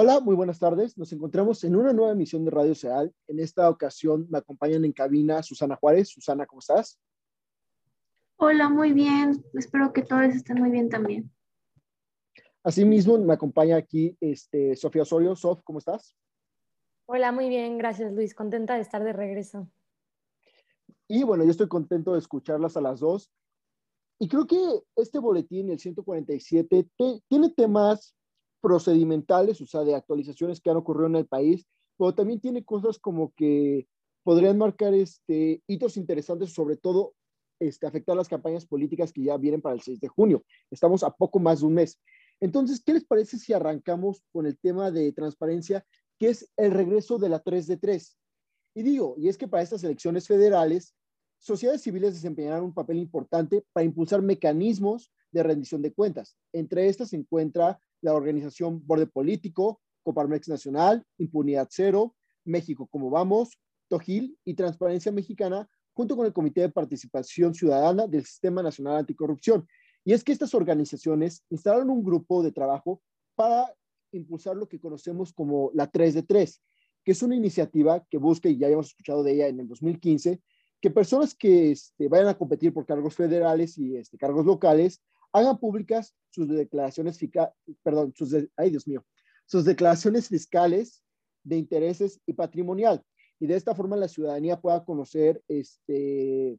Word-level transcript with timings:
Hola, 0.00 0.20
muy 0.20 0.36
buenas 0.36 0.60
tardes. 0.60 0.96
Nos 0.96 1.12
encontramos 1.12 1.64
en 1.64 1.74
una 1.74 1.92
nueva 1.92 2.12
emisión 2.12 2.44
de 2.44 2.52
Radio 2.52 2.72
Seal. 2.72 3.12
En 3.26 3.40
esta 3.40 3.68
ocasión 3.68 4.28
me 4.30 4.38
acompañan 4.38 4.84
en 4.84 4.92
cabina 4.92 5.42
Susana 5.42 5.74
Juárez. 5.74 6.10
Susana, 6.10 6.46
¿cómo 6.46 6.60
estás? 6.60 7.00
Hola, 8.36 8.68
muy 8.68 8.92
bien. 8.92 9.44
Espero 9.54 9.92
que 9.92 10.02
todos 10.02 10.26
estén 10.26 10.60
muy 10.60 10.70
bien 10.70 10.88
también. 10.88 11.28
Asimismo, 12.62 13.18
me 13.18 13.32
acompaña 13.32 13.74
aquí 13.74 14.16
este, 14.20 14.76
Sofía 14.76 15.02
Osorio. 15.02 15.34
Sof, 15.34 15.62
¿cómo 15.64 15.80
estás? 15.80 16.14
Hola, 17.06 17.32
muy 17.32 17.48
bien. 17.48 17.76
Gracias, 17.76 18.12
Luis. 18.12 18.36
Contenta 18.36 18.76
de 18.76 18.82
estar 18.82 19.02
de 19.02 19.12
regreso. 19.12 19.68
Y 21.08 21.24
bueno, 21.24 21.42
yo 21.42 21.50
estoy 21.50 21.66
contento 21.66 22.12
de 22.12 22.20
escucharlas 22.20 22.76
a 22.76 22.80
las 22.80 23.00
dos. 23.00 23.32
Y 24.20 24.28
creo 24.28 24.46
que 24.46 24.60
este 24.94 25.18
boletín, 25.18 25.70
el 25.70 25.80
147, 25.80 26.88
tiene 27.28 27.50
temas 27.50 28.14
procedimentales, 28.60 29.60
o 29.60 29.66
sea, 29.66 29.84
de 29.84 29.94
actualizaciones 29.94 30.60
que 30.60 30.70
han 30.70 30.76
ocurrido 30.76 31.06
en 31.06 31.16
el 31.16 31.26
país, 31.26 31.66
pero 31.96 32.14
también 32.14 32.40
tiene 32.40 32.64
cosas 32.64 32.98
como 32.98 33.32
que 33.34 33.86
podrían 34.22 34.58
marcar 34.58 34.94
este, 34.94 35.62
hitos 35.66 35.96
interesantes, 35.96 36.52
sobre 36.52 36.76
todo 36.76 37.14
este, 37.60 37.86
afectar 37.86 38.16
las 38.16 38.28
campañas 38.28 38.66
políticas 38.66 39.12
que 39.12 39.22
ya 39.22 39.36
vienen 39.36 39.60
para 39.60 39.74
el 39.74 39.80
6 39.82 40.00
de 40.00 40.08
junio. 40.08 40.44
Estamos 40.70 41.02
a 41.02 41.10
poco 41.10 41.38
más 41.38 41.60
de 41.60 41.66
un 41.66 41.74
mes. 41.74 42.00
Entonces, 42.40 42.82
¿qué 42.84 42.94
les 42.94 43.04
parece 43.04 43.38
si 43.38 43.52
arrancamos 43.52 44.22
con 44.32 44.46
el 44.46 44.58
tema 44.58 44.90
de 44.90 45.12
transparencia, 45.12 45.84
que 46.18 46.28
es 46.28 46.50
el 46.56 46.72
regreso 46.72 47.18
de 47.18 47.28
la 47.28 47.40
3 47.40 47.66
de 47.66 47.76
3? 47.76 48.16
Y 48.74 48.82
digo, 48.82 49.14
y 49.18 49.28
es 49.28 49.36
que 49.36 49.48
para 49.48 49.62
estas 49.62 49.82
elecciones 49.82 50.28
federales, 50.28 50.94
sociedades 51.38 51.82
civiles 51.82 52.14
desempeñarán 52.14 52.62
un 52.62 52.74
papel 52.74 52.98
importante 52.98 53.64
para 53.72 53.84
impulsar 53.84 54.22
mecanismos 54.22 55.12
de 55.32 55.42
rendición 55.42 55.82
de 55.82 55.92
cuentas. 55.92 56.36
Entre 56.52 56.88
estas 56.88 57.10
se 57.10 57.16
encuentra 57.16 57.80
la 58.00 58.14
organización 58.14 58.84
Borde 58.86 59.06
Político, 59.06 59.80
Coparmex 60.02 60.48
Nacional, 60.48 61.04
Impunidad 61.18 61.68
Cero, 61.70 62.14
México 62.44 62.86
Como 62.86 63.10
Vamos, 63.10 63.58
Tojil 63.88 64.38
y 64.44 64.54
Transparencia 64.54 65.12
Mexicana, 65.12 65.68
junto 65.92 66.16
con 66.16 66.26
el 66.26 66.32
Comité 66.32 66.62
de 66.62 66.68
Participación 66.68 67.54
Ciudadana 67.54 68.06
del 68.06 68.24
Sistema 68.24 68.62
Nacional 68.62 68.98
Anticorrupción. 68.98 69.66
Y 70.04 70.12
es 70.12 70.22
que 70.22 70.32
estas 70.32 70.54
organizaciones 70.54 71.44
instalaron 71.50 71.90
un 71.90 72.02
grupo 72.02 72.42
de 72.42 72.52
trabajo 72.52 73.02
para 73.34 73.74
impulsar 74.12 74.56
lo 74.56 74.68
que 74.68 74.80
conocemos 74.80 75.32
como 75.32 75.70
la 75.74 75.88
3 75.88 76.14
de 76.14 76.22
3, 76.22 76.62
que 77.04 77.12
es 77.12 77.22
una 77.22 77.34
iniciativa 77.34 78.04
que 78.08 78.18
busca, 78.18 78.48
y 78.48 78.58
ya 78.58 78.66
habíamos 78.66 78.88
escuchado 78.88 79.22
de 79.22 79.32
ella 79.32 79.48
en 79.48 79.60
el 79.60 79.68
2015, 79.68 80.40
que 80.80 80.90
personas 80.90 81.34
que 81.34 81.72
este, 81.72 82.08
vayan 82.08 82.28
a 82.28 82.38
competir 82.38 82.72
por 82.72 82.86
cargos 82.86 83.14
federales 83.14 83.76
y 83.76 83.96
este, 83.96 84.16
cargos 84.16 84.46
locales 84.46 85.02
hagan 85.32 85.58
públicas 85.58 86.14
sus 86.30 86.48
declaraciones, 86.48 87.18
perdón, 87.82 88.12
sus, 88.16 88.34
ay 88.56 88.70
Dios 88.70 88.86
mío, 88.86 89.04
sus 89.46 89.64
declaraciones 89.64 90.28
fiscales 90.28 91.02
de 91.42 91.56
intereses 91.56 92.20
y 92.26 92.32
patrimonial. 92.32 93.02
Y 93.40 93.46
de 93.46 93.56
esta 93.56 93.74
forma 93.74 93.96
la 93.96 94.08
ciudadanía 94.08 94.60
pueda 94.60 94.84
conocer, 94.84 95.42
este, 95.48 96.58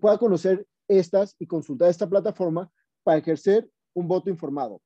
pueda 0.00 0.18
conocer 0.18 0.66
estas 0.86 1.36
y 1.38 1.46
consultar 1.46 1.90
esta 1.90 2.08
plataforma 2.08 2.70
para 3.02 3.18
ejercer 3.18 3.68
un 3.94 4.08
voto 4.08 4.30
informado. 4.30 4.80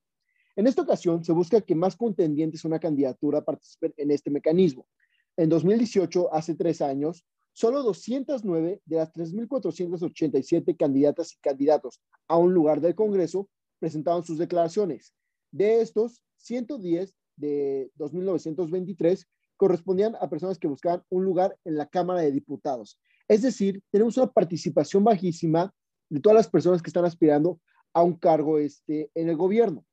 En 0.55 0.67
esta 0.67 0.81
ocasión 0.81 1.23
se 1.23 1.31
busca 1.31 1.61
que 1.61 1.75
más 1.75 1.95
contendientes 1.95 2.63
a 2.63 2.67
una 2.67 2.79
candidatura 2.79 3.43
participen 3.43 3.93
en 3.97 4.11
este 4.11 4.29
mecanismo. 4.29 4.87
En 5.35 5.49
2018, 5.49 6.33
hace 6.33 6.55
tres 6.55 6.81
años, 6.81 7.25
Solo 7.53 7.83
209 7.83 8.81
de 8.83 8.95
las 8.95 9.13
3.487 9.13 10.75
candidatas 10.75 11.33
y 11.33 11.37
candidatos 11.37 12.01
a 12.27 12.37
un 12.37 12.53
lugar 12.53 12.81
del 12.81 12.95
Congreso 12.95 13.47
presentaron 13.79 14.23
sus 14.23 14.39
declaraciones. 14.39 15.13
De 15.51 15.81
estos, 15.81 16.23
110 16.37 17.13
de 17.35 17.91
2.923 17.97 19.25
correspondían 19.55 20.15
a 20.19 20.29
personas 20.29 20.57
que 20.57 20.67
buscaban 20.67 21.03
un 21.09 21.23
lugar 21.23 21.55
en 21.63 21.77
la 21.77 21.85
Cámara 21.85 22.21
de 22.21 22.31
Diputados. 22.31 22.99
Es 23.27 23.43
decir, 23.43 23.81
tenemos 23.91 24.17
una 24.17 24.31
participación 24.31 25.03
bajísima 25.03 25.71
de 26.09 26.19
todas 26.19 26.35
las 26.35 26.49
personas 26.49 26.81
que 26.81 26.89
están 26.89 27.05
aspirando 27.05 27.59
a 27.93 28.01
un 28.01 28.17
cargo 28.17 28.57
este, 28.57 29.11
en 29.13 29.29
el 29.29 29.37
gobierno, 29.37 29.85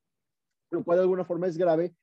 lo 0.71 0.83
cual 0.83 0.97
de 0.97 1.03
alguna 1.03 1.25
forma 1.25 1.47
es 1.47 1.57
grave 1.57 1.93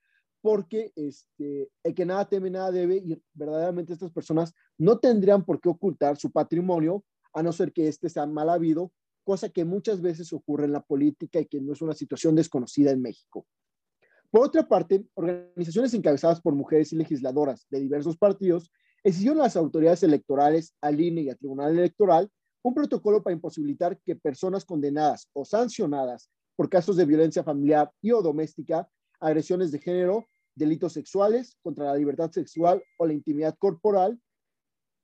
porque 0.49 0.93
este, 0.97 1.69
el 1.85 1.95
que 1.95 2.07
nada 2.07 2.27
teme, 2.27 2.49
nada 2.49 2.73
debe, 2.73 2.97
y 2.97 3.23
verdaderamente 3.35 3.93
estas 3.93 4.11
personas 4.11 4.55
no 4.79 4.99
tendrían 4.99 5.45
por 5.45 5.61
qué 5.61 5.69
ocultar 5.69 6.17
su 6.17 6.33
patrimonio, 6.33 7.05
a 7.35 7.43
no 7.43 7.53
ser 7.53 7.71
que 7.71 7.87
éste 7.87 8.09
sea 8.09 8.25
mal 8.25 8.49
habido, 8.49 8.91
cosa 9.25 9.51
que 9.51 9.67
muchas 9.67 10.01
veces 10.01 10.33
ocurre 10.33 10.65
en 10.65 10.73
la 10.73 10.81
política 10.81 11.39
y 11.39 11.45
que 11.45 11.61
no 11.61 11.75
es 11.75 11.83
una 11.83 11.93
situación 11.93 12.35
desconocida 12.35 12.93
en 12.93 13.03
México. 13.03 13.47
Por 14.31 14.47
otra 14.47 14.67
parte, 14.67 15.05
organizaciones 15.13 15.93
encabezadas 15.93 16.41
por 16.41 16.55
mujeres 16.55 16.95
y 16.95 16.97
legisladoras 16.97 17.67
de 17.69 17.81
diversos 17.81 18.17
partidos 18.17 18.73
exigieron 19.05 19.41
a 19.41 19.45
las 19.45 19.57
autoridades 19.59 20.03
electorales, 20.03 20.75
al 20.81 20.99
INE 20.99 21.25
y 21.25 21.29
al 21.29 21.37
Tribunal 21.37 21.77
Electoral 21.77 22.31
un 22.63 22.73
protocolo 22.73 23.23
para 23.23 23.35
imposibilitar 23.35 24.01
que 24.01 24.17
personas 24.17 24.65
condenadas 24.65 25.29
o 25.35 25.45
sancionadas 25.45 26.31
por 26.57 26.71
casos 26.71 26.97
de 26.97 27.05
violencia 27.05 27.45
familiar 27.45 27.93
y 28.01 28.13
o 28.13 28.23
doméstica 28.23 28.89
agresiones 29.21 29.73
de 29.73 29.79
género, 29.79 30.27
delitos 30.59 30.93
sexuales 30.93 31.57
contra 31.63 31.87
la 31.87 31.97
libertad 31.97 32.31
sexual 32.31 32.83
o 32.99 33.07
la 33.07 33.15
intimidad 33.15 33.57
corporal, 33.59 34.21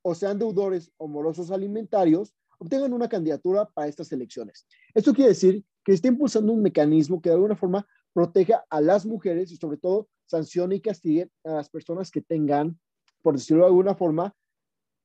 o 0.01 0.13
sean 0.13 0.37
deudores 0.37 0.91
o 0.97 1.07
morosos 1.07 1.49
alimentarios, 1.49 2.35
obtengan 2.59 2.93
una 2.93 3.09
candidatura 3.09 3.65
para 3.65 3.87
estas 3.87 4.11
elecciones. 4.11 4.67
Esto 4.93 5.13
quiere 5.13 5.29
decir 5.29 5.65
que 5.83 5.93
está 5.93 6.07
impulsando 6.07 6.53
un 6.53 6.61
mecanismo 6.61 7.21
que 7.21 7.29
de 7.29 7.35
alguna 7.35 7.55
forma 7.55 7.87
proteja 8.13 8.63
a 8.69 8.81
las 8.81 9.05
mujeres 9.05 9.51
y 9.51 9.57
sobre 9.57 9.77
todo 9.77 10.07
sancione 10.25 10.75
y 10.75 10.81
castigue 10.81 11.29
a 11.43 11.53
las 11.53 11.69
personas 11.69 12.11
que 12.11 12.21
tengan, 12.21 12.79
por 13.21 13.35
decirlo 13.35 13.63
de 13.63 13.69
alguna 13.69 13.95
forma, 13.95 14.35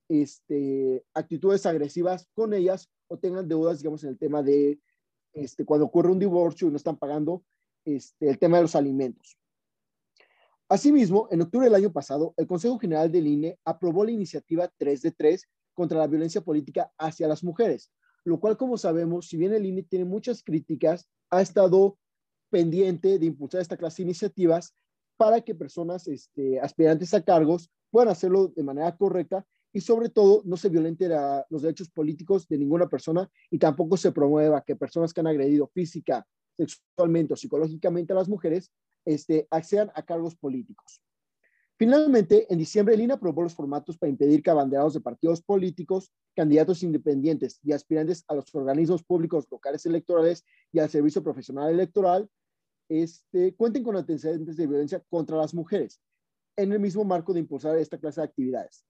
este, 0.07 1.03
actitudes 1.13 1.65
agresivas 1.65 2.27
con 2.33 2.53
ellas 2.53 2.89
o 3.07 3.17
tengan 3.17 3.47
deudas, 3.47 3.79
digamos, 3.79 4.03
en 4.03 4.11
el 4.11 4.17
tema 4.17 4.43
de 4.43 4.79
este, 5.33 5.65
cuando 5.65 5.85
ocurre 5.85 6.11
un 6.11 6.19
divorcio 6.19 6.67
y 6.67 6.71
no 6.71 6.77
están 6.77 6.97
pagando 6.97 7.43
este, 7.85 8.29
el 8.29 8.37
tema 8.37 8.57
de 8.57 8.63
los 8.63 8.75
alimentos. 8.75 9.37
Asimismo, 10.71 11.27
en 11.31 11.41
octubre 11.41 11.65
del 11.65 11.75
año 11.75 11.91
pasado, 11.91 12.33
el 12.37 12.47
Consejo 12.47 12.79
General 12.79 13.11
del 13.11 13.27
INE 13.27 13.59
aprobó 13.65 14.05
la 14.05 14.11
iniciativa 14.11 14.71
3 14.77 15.01
de 15.01 15.11
3 15.11 15.45
contra 15.73 15.97
la 15.97 16.07
violencia 16.07 16.39
política 16.39 16.89
hacia 16.97 17.27
las 17.27 17.43
mujeres, 17.43 17.91
lo 18.23 18.39
cual, 18.39 18.55
como 18.55 18.77
sabemos, 18.77 19.27
si 19.27 19.35
bien 19.35 19.53
el 19.53 19.65
INE 19.65 19.83
tiene 19.83 20.05
muchas 20.05 20.41
críticas, 20.41 21.09
ha 21.29 21.41
estado 21.41 21.97
pendiente 22.49 23.19
de 23.19 23.25
impulsar 23.25 23.59
esta 23.59 23.75
clase 23.75 23.97
de 24.01 24.11
iniciativas 24.11 24.73
para 25.17 25.41
que 25.41 25.55
personas 25.55 26.07
este, 26.07 26.61
aspirantes 26.61 27.13
a 27.13 27.21
cargos 27.21 27.69
puedan 27.89 28.07
hacerlo 28.07 28.47
de 28.47 28.63
manera 28.63 28.95
correcta 28.95 29.45
y 29.73 29.81
sobre 29.81 30.07
todo 30.07 30.41
no 30.45 30.55
se 30.55 30.69
violenten 30.69 31.11
los 31.49 31.63
derechos 31.63 31.89
políticos 31.89 32.47
de 32.47 32.57
ninguna 32.57 32.87
persona 32.87 33.29
y 33.49 33.57
tampoco 33.57 33.97
se 33.97 34.13
promueva 34.13 34.63
que 34.63 34.77
personas 34.77 35.13
que 35.13 35.19
han 35.19 35.27
agredido 35.27 35.67
física, 35.67 36.25
sexualmente 36.55 37.33
o 37.33 37.35
psicológicamente 37.35 38.13
a 38.13 38.15
las 38.15 38.29
mujeres 38.29 38.71
este, 39.05 39.47
accedan 39.49 39.91
a 39.95 40.03
cargos 40.03 40.35
políticos. 40.35 41.01
Finalmente, 41.77 42.45
en 42.53 42.59
diciembre, 42.59 42.93
el 42.93 43.01
INE 43.01 43.13
aprobó 43.13 43.41
los 43.41 43.55
formatos 43.55 43.97
para 43.97 44.11
impedir 44.11 44.43
que 44.43 44.51
abanderados 44.51 44.93
de 44.93 45.01
partidos 45.01 45.41
políticos, 45.41 46.11
candidatos 46.35 46.83
independientes 46.83 47.59
y 47.63 47.71
aspirantes 47.71 48.23
a 48.27 48.35
los 48.35 48.53
organismos 48.53 49.03
públicos 49.03 49.47
locales 49.49 49.85
electorales 49.87 50.45
y 50.71 50.77
al 50.77 50.89
servicio 50.89 51.23
profesional 51.23 51.71
electoral 51.71 52.29
este, 52.87 53.55
cuenten 53.55 53.83
con 53.83 53.95
antecedentes 53.95 54.57
de 54.57 54.67
violencia 54.67 55.03
contra 55.09 55.37
las 55.37 55.53
mujeres, 55.53 55.99
en 56.55 56.71
el 56.71 56.79
mismo 56.79 57.03
marco 57.03 57.33
de 57.33 57.39
impulsar 57.39 57.77
esta 57.77 57.97
clase 57.97 58.21
de 58.21 58.25
actividades. 58.25 58.85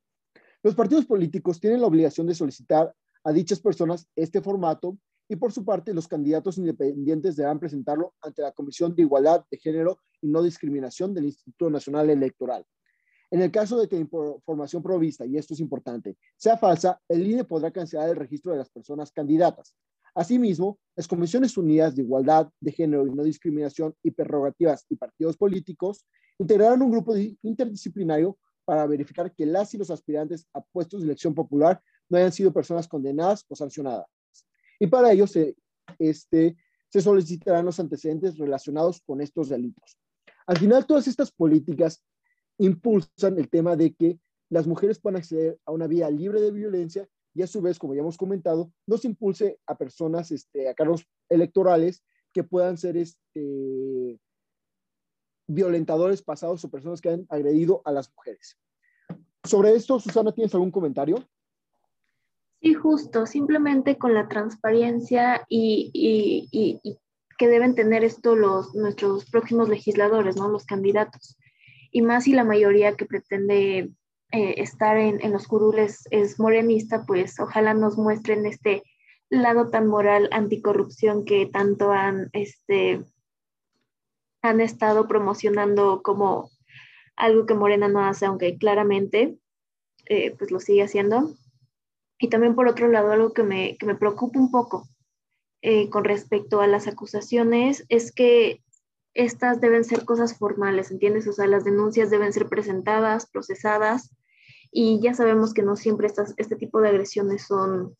Los 0.64 0.76
partidos 0.76 1.06
políticos 1.06 1.60
tienen 1.60 1.82
la 1.82 1.88
obligación 1.88 2.28
de 2.28 2.36
solicitar 2.36 2.94
a 3.24 3.32
dichas 3.32 3.60
personas 3.60 4.08
este 4.16 4.42
formato 4.42 4.98
y 5.32 5.38
por 5.38 5.54
su 5.54 5.64
parte 5.64 5.94
los 5.94 6.10
candidatos 6.10 6.58
independientes 6.58 7.38
deberán 7.38 7.58
presentarlo 7.58 8.14
ante 8.22 8.42
la 8.42 8.52
Comisión 8.52 8.94
de 8.94 9.04
Igualdad 9.04 9.46
de 9.50 9.58
Género 9.58 10.02
y 10.20 10.28
No 10.28 10.44
Discriminación 10.44 11.14
del 11.14 11.24
Instituto 11.24 11.70
Nacional 11.70 12.10
Electoral. 12.10 12.66
En 13.30 13.42
el 13.42 13.50
caso 13.50 13.80
de 13.80 13.88
que 13.88 13.96
la 13.96 14.02
información 14.02 14.84
provista, 14.84 15.26
y 15.26 15.38
esto 15.38 15.54
es 15.54 15.62
importante, 15.62 16.18
sea 16.36 16.58
falsa, 16.58 17.00
el 17.08 17.26
INE 17.26 17.46
podrá 17.46 17.72
cancelar 17.72 18.10
el 18.10 18.18
registro 18.18 18.52
de 18.52 18.58
las 18.58 18.70
personas 18.70 19.10
candidatas. 19.14 19.74
Asimismo, 20.14 20.78
las 20.98 21.08
Comisiones 21.08 21.56
Unidas 21.56 21.96
de 21.96 22.02
Igualdad 22.02 22.50
de 22.60 22.74
Género 22.74 23.08
y 23.08 23.12
No 23.12 23.24
Discriminación 23.24 23.96
y 24.04 24.12
Prerrogativas 24.12 24.86
y 24.90 24.98
Partidos 24.98 25.38
Políticos 25.38 26.06
integrarán 26.40 26.82
un 26.82 26.92
grupo 26.92 27.16
interdisciplinario 27.42 28.38
para 28.66 28.86
verificar 28.86 29.34
que 29.34 29.46
las 29.46 29.74
y 29.74 29.78
los 29.78 29.92
aspirantes 29.92 30.46
a 30.54 30.60
puestos 30.60 31.00
de 31.00 31.06
elección 31.06 31.34
popular 31.34 31.82
no 32.10 32.18
hayan 32.18 32.34
sido 32.34 32.52
personas 32.52 32.86
condenadas 32.86 33.46
o 33.48 33.56
sancionadas. 33.56 34.08
Y 34.82 34.88
para 34.88 35.12
ello 35.12 35.28
se, 35.28 35.56
este, 36.00 36.58
se 36.90 37.02
solicitarán 37.02 37.66
los 37.66 37.80
antecedentes 37.80 38.36
relacionados 38.40 39.00
con 39.02 39.22
estos 39.22 39.50
delitos. 39.50 39.96
Al 40.48 40.58
final, 40.58 40.88
todas 40.88 41.08
estas 41.08 41.32
políticas 41.32 42.04
impulsan 42.58 43.38
el 43.38 43.48
tema 43.48 43.76
de 43.76 43.94
que 43.94 44.20
las 44.50 44.66
mujeres 44.66 45.00
puedan 45.00 45.18
acceder 45.18 45.60
a 45.68 45.72
una 45.72 45.86
vía 45.86 46.10
libre 46.10 46.42
de 46.42 46.50
violencia 46.50 47.08
y 47.36 47.44
a 47.44 47.48
su 47.48 47.62
vez, 47.62 47.78
como 47.78 47.94
ya 47.94 48.02
hemos 48.02 48.18
comentado, 48.18 48.74
no 48.88 48.98
se 48.98 49.08
impulse 49.08 49.60
a 49.68 49.78
personas, 49.78 50.32
este, 50.32 50.68
a 50.68 50.74
cargos 50.74 51.06
electorales 51.30 52.04
que 52.34 52.44
puedan 52.44 52.76
ser 52.76 52.98
este, 52.98 54.20
violentadores 55.46 56.24
pasados 56.24 56.66
o 56.66 56.72
personas 56.72 57.02
que 57.02 57.10
han 57.10 57.28
agredido 57.30 57.84
a 57.86 57.92
las 57.92 58.12
mujeres. 58.16 58.58
Sobre 59.44 59.76
esto, 59.76 60.00
Susana, 60.00 60.32
¿tienes 60.32 60.56
algún 60.56 60.72
comentario? 60.72 61.24
Sí, 62.62 62.76
justo, 62.76 63.26
simplemente 63.26 63.98
con 63.98 64.14
la 64.14 64.28
transparencia 64.28 65.46
y, 65.50 66.80
que 67.38 67.48
deben 67.48 67.74
tener 67.74 68.04
esto 68.04 68.36
los, 68.36 68.76
nuestros 68.76 69.26
próximos 69.26 69.68
legisladores, 69.68 70.36
¿no? 70.36 70.48
Los 70.48 70.66
candidatos. 70.66 71.40
Y 71.92 72.04
más 72.04 72.26
si 72.26 72.34
la 72.34 72.44
mayoría 72.44 72.96
que 72.96 73.08
pretende 73.08 73.90
eh, 74.32 74.54
estar 74.58 74.98
en, 74.98 75.20
en, 75.26 75.32
los 75.32 75.48
curules 75.48 76.08
es 76.12 76.40
morenista, 76.40 77.04
pues 77.08 77.40
ojalá 77.40 77.74
nos 77.74 77.98
muestren 77.98 78.46
este 78.46 78.84
lado 79.30 79.70
tan 79.72 79.88
moral 79.88 80.30
anticorrupción 80.32 81.26
que 81.26 81.48
tanto 81.48 81.92
han, 81.92 82.30
este, 82.34 83.04
han 84.44 84.62
estado 84.62 85.08
promocionando 85.08 86.04
como 86.04 86.52
algo 87.16 87.48
que 87.48 87.56
Morena 87.56 87.88
no 87.88 88.06
hace, 88.06 88.28
aunque 88.28 88.58
claramente 88.60 89.38
eh, 90.06 90.36
pues 90.38 90.52
lo 90.52 90.60
sigue 90.60 90.84
haciendo. 90.84 91.34
Y 92.22 92.30
también 92.30 92.54
por 92.54 92.68
otro 92.68 92.88
lado, 92.88 93.12
algo 93.12 93.34
que 93.34 93.42
me, 93.42 93.76
que 93.78 93.88
me 93.88 93.96
preocupa 93.96 94.40
un 94.40 94.52
poco 94.52 94.88
eh, 95.64 95.90
con 95.90 96.04
respecto 96.04 96.62
a 96.62 96.68
las 96.68 96.88
acusaciones 96.88 97.84
es 97.90 98.12
que 98.12 98.62
estas 99.16 99.60
deben 99.60 99.84
ser 99.84 100.06
cosas 100.06 100.38
formales, 100.38 100.92
¿entiendes? 100.92 101.28
O 101.28 101.34
sea, 101.34 101.48
las 101.48 101.64
denuncias 101.64 102.12
deben 102.12 102.32
ser 102.32 102.48
presentadas, 102.48 103.26
procesadas, 103.26 104.16
y 104.72 105.02
ya 105.02 105.16
sabemos 105.16 105.54
que 105.56 105.64
no 105.64 105.76
siempre 105.76 106.06
estas, 106.06 106.36
este 106.38 106.56
tipo 106.56 106.80
de 106.80 106.90
agresiones 106.90 107.42
son, 107.48 107.98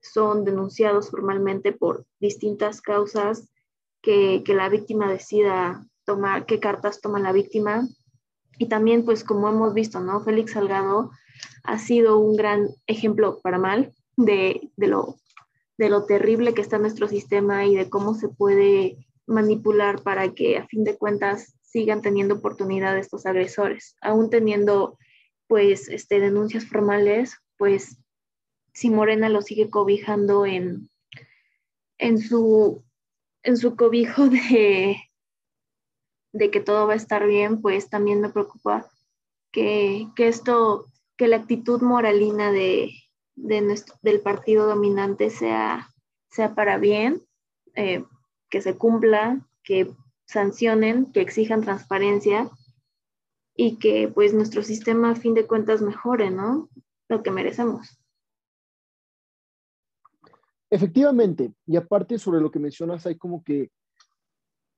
son 0.00 0.44
denunciados 0.44 1.10
formalmente 1.10 1.72
por 1.72 2.06
distintas 2.20 2.80
causas 2.80 3.50
que, 4.00 4.42
que 4.42 4.54
la 4.54 4.70
víctima 4.70 5.06
decida 5.06 5.86
tomar, 6.06 6.46
qué 6.46 6.60
cartas 6.60 7.02
toma 7.02 7.20
la 7.20 7.32
víctima. 7.32 7.86
Y 8.58 8.68
también, 8.70 9.04
pues 9.04 9.22
como 9.22 9.48
hemos 9.50 9.74
visto, 9.74 10.00
¿no? 10.00 10.20
Félix 10.22 10.52
Salgado 10.52 11.10
ha 11.64 11.78
sido 11.78 12.18
un 12.18 12.36
gran 12.36 12.68
ejemplo 12.86 13.40
para 13.42 13.58
mal 13.58 13.92
de, 14.16 14.70
de, 14.76 14.86
lo, 14.86 15.16
de 15.76 15.88
lo 15.88 16.04
terrible 16.04 16.54
que 16.54 16.60
está 16.60 16.78
nuestro 16.78 17.08
sistema 17.08 17.66
y 17.66 17.74
de 17.74 17.90
cómo 17.90 18.14
se 18.14 18.28
puede 18.28 18.96
manipular 19.26 20.02
para 20.02 20.32
que 20.32 20.58
a 20.58 20.66
fin 20.66 20.84
de 20.84 20.96
cuentas 20.96 21.56
sigan 21.62 22.02
teniendo 22.02 22.36
oportunidad 22.36 22.96
estos 22.96 23.26
agresores, 23.26 23.96
aún 24.00 24.30
teniendo 24.30 24.96
pues 25.48 25.88
este, 25.88 26.20
denuncias 26.20 26.66
formales, 26.66 27.36
pues 27.56 27.98
si 28.72 28.90
Morena 28.90 29.28
lo 29.28 29.42
sigue 29.42 29.70
cobijando 29.70 30.46
en, 30.46 30.88
en, 31.98 32.18
su, 32.18 32.84
en 33.42 33.56
su 33.56 33.76
cobijo 33.76 34.28
de, 34.28 34.96
de 36.32 36.50
que 36.50 36.60
todo 36.60 36.86
va 36.86 36.92
a 36.92 36.96
estar 36.96 37.26
bien, 37.26 37.62
pues 37.62 37.88
también 37.88 38.20
me 38.20 38.28
preocupa 38.28 38.90
que, 39.52 40.08
esto, 40.18 40.86
que 41.16 41.28
la 41.28 41.36
actitud 41.36 41.80
moralina 41.82 42.50
de, 42.50 42.92
nuestro, 43.36 43.96
del 44.02 44.20
partido 44.20 44.66
dominante 44.66 45.30
sea, 45.30 45.88
sea 46.30 46.54
para 46.54 46.78
bien, 46.78 47.22
eh, 47.74 48.04
que 48.50 48.60
se 48.60 48.76
cumpla, 48.76 49.46
que 49.62 49.92
sancionen, 50.26 51.12
que 51.12 51.20
exijan 51.20 51.62
transparencia 51.62 52.50
y 53.56 53.78
que 53.78 54.08
pues 54.08 54.34
nuestro 54.34 54.62
sistema 54.62 55.10
a 55.10 55.16
fin 55.16 55.34
de 55.34 55.46
cuentas 55.46 55.82
mejore, 55.82 56.30
¿no? 56.30 56.68
Lo 57.08 57.22
que 57.22 57.30
merecemos. 57.30 57.98
Efectivamente, 60.70 61.52
y 61.66 61.76
aparte 61.76 62.18
sobre 62.18 62.40
lo 62.40 62.50
que 62.50 62.58
mencionas, 62.58 63.06
hay 63.06 63.16
como 63.16 63.44
que 63.44 63.70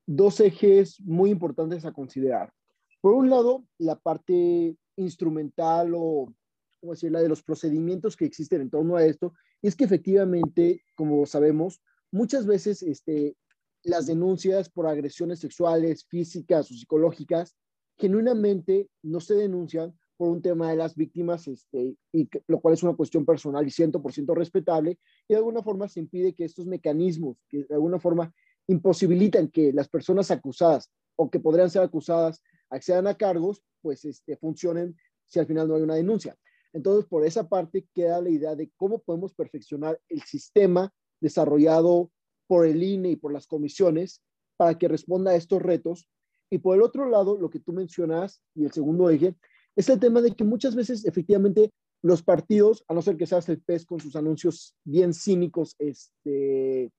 dos 0.06 0.40
ejes 0.40 1.00
muy 1.00 1.30
importantes 1.30 1.84
a 1.86 1.92
considerar. 1.92 2.52
Por 3.00 3.14
un 3.14 3.30
lado, 3.30 3.64
la 3.78 3.96
parte 3.96 4.76
instrumental 4.96 5.92
o, 5.94 6.32
¿cómo 6.80 6.92
decir?, 6.92 7.12
de 7.12 7.28
los 7.28 7.42
procedimientos 7.42 8.16
que 8.16 8.24
existen 8.24 8.60
en 8.62 8.70
torno 8.70 8.96
a 8.96 9.04
esto, 9.04 9.32
es 9.62 9.74
que 9.76 9.84
efectivamente, 9.84 10.82
como 10.94 11.24
sabemos, 11.26 11.80
muchas 12.10 12.46
veces 12.46 12.82
este, 12.82 13.36
las 13.82 14.06
denuncias 14.06 14.68
por 14.68 14.86
agresiones 14.86 15.40
sexuales, 15.40 16.04
físicas 16.06 16.70
o 16.70 16.74
psicológicas 16.74 17.56
genuinamente 17.98 18.90
no 19.02 19.20
se 19.20 19.34
denuncian 19.34 19.96
por 20.16 20.30
un 20.30 20.40
tema 20.40 20.70
de 20.70 20.76
las 20.76 20.94
víctimas, 20.94 21.46
este, 21.46 21.96
y 22.12 22.28
lo 22.46 22.60
cual 22.60 22.74
es 22.74 22.82
una 22.82 22.94
cuestión 22.94 23.24
personal 23.26 23.66
y 23.66 23.70
100% 23.70 24.34
respetable, 24.34 24.98
y 25.28 25.34
de 25.34 25.36
alguna 25.36 25.62
forma 25.62 25.88
se 25.88 26.00
impide 26.00 26.34
que 26.34 26.44
estos 26.44 26.66
mecanismos, 26.66 27.38
que 27.48 27.64
de 27.64 27.74
alguna 27.74 27.98
forma 27.98 28.32
imposibilitan 28.66 29.48
que 29.48 29.72
las 29.72 29.88
personas 29.88 30.30
acusadas 30.30 30.90
o 31.16 31.30
que 31.30 31.38
podrían 31.38 31.70
ser 31.70 31.82
acusadas 31.82 32.42
accedan 32.70 33.06
a 33.06 33.16
cargos, 33.16 33.62
pues 33.82 34.04
este, 34.04 34.36
funcionen 34.36 34.96
si 35.26 35.38
al 35.38 35.46
final 35.46 35.68
no 35.68 35.76
hay 35.76 35.82
una 35.82 35.94
denuncia. 35.94 36.36
Entonces, 36.72 37.06
por 37.06 37.24
esa 37.24 37.48
parte 37.48 37.86
queda 37.94 38.20
la 38.20 38.30
idea 38.30 38.54
de 38.54 38.70
cómo 38.76 38.98
podemos 38.98 39.34
perfeccionar 39.34 40.00
el 40.08 40.22
sistema 40.22 40.92
desarrollado 41.20 42.10
por 42.46 42.66
el 42.66 42.82
INE 42.82 43.10
y 43.10 43.16
por 43.16 43.32
las 43.32 43.46
comisiones 43.46 44.22
para 44.56 44.78
que 44.78 44.88
responda 44.88 45.32
a 45.32 45.36
estos 45.36 45.62
retos 45.62 46.08
y 46.50 46.58
por 46.58 46.76
el 46.76 46.82
otro 46.82 47.08
lado, 47.08 47.36
lo 47.36 47.50
que 47.50 47.60
tú 47.60 47.72
mencionas 47.72 48.42
y 48.54 48.64
el 48.64 48.72
segundo 48.72 49.10
eje, 49.10 49.34
es 49.74 49.88
el 49.88 49.98
tema 49.98 50.20
de 50.20 50.34
que 50.34 50.44
muchas 50.44 50.74
veces 50.74 51.04
efectivamente 51.04 51.72
los 52.02 52.22
partidos, 52.22 52.84
a 52.88 52.94
no 52.94 53.02
ser 53.02 53.16
que 53.16 53.26
seas 53.26 53.48
el 53.48 53.60
pez 53.60 53.84
con 53.84 54.00
sus 54.00 54.14
anuncios 54.16 54.76
bien 54.84 55.12
cínicos 55.12 55.74
este, 55.78 56.92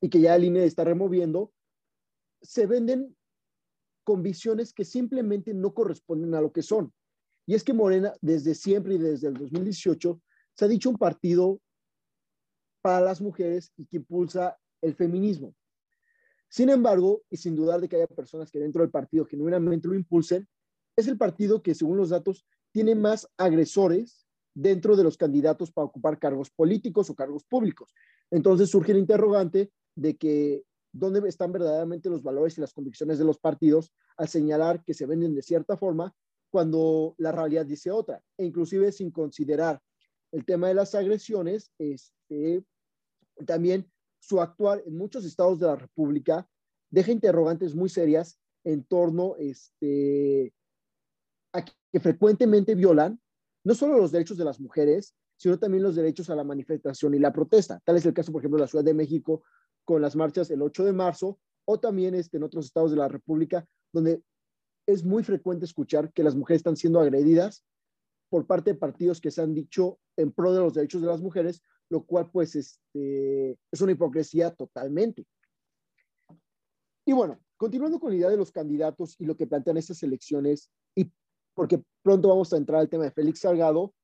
y 0.00 0.08
que 0.08 0.20
ya 0.20 0.36
el 0.36 0.44
INE 0.44 0.64
está 0.64 0.84
removiendo, 0.84 1.52
se 2.40 2.66
venden 2.66 3.16
con 4.08 4.22
visiones 4.22 4.72
que 4.72 4.86
simplemente 4.86 5.52
no 5.52 5.74
corresponden 5.74 6.34
a 6.34 6.40
lo 6.40 6.50
que 6.50 6.62
son. 6.62 6.94
Y 7.44 7.54
es 7.54 7.62
que 7.62 7.74
Morena, 7.74 8.14
desde 8.22 8.54
siempre 8.54 8.94
y 8.94 8.98
desde 8.98 9.28
el 9.28 9.34
2018, 9.34 10.18
se 10.54 10.64
ha 10.64 10.68
dicho 10.68 10.88
un 10.88 10.96
partido 10.96 11.60
para 12.80 13.02
las 13.02 13.20
mujeres 13.20 13.70
y 13.76 13.84
que 13.84 13.98
impulsa 13.98 14.56
el 14.80 14.94
feminismo. 14.94 15.54
Sin 16.48 16.70
embargo, 16.70 17.20
y 17.28 17.36
sin 17.36 17.54
dudar 17.54 17.82
de 17.82 17.88
que 17.90 17.96
haya 17.96 18.06
personas 18.06 18.50
que 18.50 18.58
dentro 18.58 18.80
del 18.80 18.90
partido 18.90 19.26
genuinamente 19.26 19.88
lo 19.88 19.94
impulsen, 19.94 20.48
es 20.96 21.06
el 21.06 21.18
partido 21.18 21.62
que, 21.62 21.74
según 21.74 21.98
los 21.98 22.08
datos, 22.08 22.46
tiene 22.72 22.94
más 22.94 23.28
agresores 23.36 24.26
dentro 24.54 24.96
de 24.96 25.04
los 25.04 25.18
candidatos 25.18 25.70
para 25.70 25.84
ocupar 25.84 26.18
cargos 26.18 26.48
políticos 26.48 27.10
o 27.10 27.14
cargos 27.14 27.44
públicos. 27.44 27.92
Entonces 28.30 28.70
surge 28.70 28.92
el 28.92 28.98
interrogante 29.00 29.70
de 29.94 30.16
que 30.16 30.64
dónde 30.92 31.26
están 31.28 31.52
verdaderamente 31.52 32.08
los 32.08 32.22
valores 32.22 32.56
y 32.56 32.60
las 32.60 32.72
convicciones 32.72 33.18
de 33.18 33.24
los 33.24 33.38
partidos 33.38 33.92
al 34.16 34.28
señalar 34.28 34.82
que 34.84 34.94
se 34.94 35.06
venden 35.06 35.34
de 35.34 35.42
cierta 35.42 35.76
forma 35.76 36.14
cuando 36.50 37.14
la 37.18 37.32
realidad 37.32 37.66
dice 37.66 37.90
otra, 37.90 38.22
e 38.36 38.44
inclusive 38.44 38.90
sin 38.92 39.10
considerar 39.10 39.80
el 40.32 40.44
tema 40.44 40.68
de 40.68 40.74
las 40.74 40.94
agresiones, 40.94 41.72
este, 41.78 42.64
también 43.46 43.90
su 44.18 44.40
actuar 44.40 44.82
en 44.86 44.96
muchos 44.96 45.24
estados 45.24 45.58
de 45.58 45.66
la 45.66 45.76
República 45.76 46.48
deja 46.90 47.12
interrogantes 47.12 47.74
muy 47.74 47.88
serias 47.88 48.40
en 48.64 48.84
torno 48.84 49.36
este, 49.38 50.52
a 51.52 51.64
que 51.64 52.00
frecuentemente 52.00 52.74
violan 52.74 53.20
no 53.64 53.74
solo 53.74 53.98
los 53.98 54.12
derechos 54.12 54.36
de 54.36 54.44
las 54.44 54.60
mujeres, 54.60 55.14
sino 55.36 55.58
también 55.58 55.82
los 55.82 55.94
derechos 55.94 56.30
a 56.30 56.34
la 56.34 56.44
manifestación 56.44 57.14
y 57.14 57.18
la 57.18 57.32
protesta. 57.32 57.80
Tal 57.84 57.96
es 57.96 58.06
el 58.06 58.14
caso, 58.14 58.32
por 58.32 58.40
ejemplo, 58.40 58.56
de 58.56 58.62
la 58.62 58.68
Ciudad 58.68 58.84
de 58.84 58.94
México 58.94 59.44
con 59.88 60.02
las 60.02 60.14
marchas 60.16 60.50
el 60.50 60.60
8 60.60 60.84
de 60.84 60.92
marzo 60.92 61.40
o 61.64 61.80
también 61.80 62.14
este, 62.14 62.36
en 62.36 62.42
otros 62.42 62.66
estados 62.66 62.90
de 62.90 62.98
la 62.98 63.08
República, 63.08 63.66
donde 63.90 64.22
es 64.86 65.02
muy 65.02 65.24
frecuente 65.24 65.64
escuchar 65.64 66.12
que 66.12 66.22
las 66.22 66.36
mujeres 66.36 66.60
están 66.60 66.76
siendo 66.76 67.00
agredidas 67.00 67.64
por 68.28 68.46
parte 68.46 68.74
de 68.74 68.78
partidos 68.78 69.18
que 69.18 69.30
se 69.30 69.40
han 69.40 69.54
dicho 69.54 69.98
en 70.18 70.30
pro 70.30 70.52
de 70.52 70.60
los 70.60 70.74
derechos 70.74 71.00
de 71.00 71.06
las 71.06 71.22
mujeres, 71.22 71.62
lo 71.88 72.04
cual 72.04 72.30
pues 72.30 72.54
este, 72.54 73.58
es 73.72 73.80
una 73.80 73.92
hipocresía 73.92 74.54
totalmente. 74.54 75.26
Y 77.06 77.14
bueno, 77.14 77.40
continuando 77.56 77.98
con 77.98 78.10
la 78.10 78.18
idea 78.18 78.28
de 78.28 78.36
los 78.36 78.52
candidatos 78.52 79.16
y 79.18 79.24
lo 79.24 79.38
que 79.38 79.46
plantean 79.46 79.78
estas 79.78 80.02
elecciones, 80.02 80.70
y 80.94 81.10
porque 81.54 81.82
pronto 82.02 82.28
vamos 82.28 82.52
a 82.52 82.58
entrar 82.58 82.80
al 82.80 82.90
tema 82.90 83.04
de 83.04 83.10
Félix 83.10 83.40
Salgado, 83.40 83.94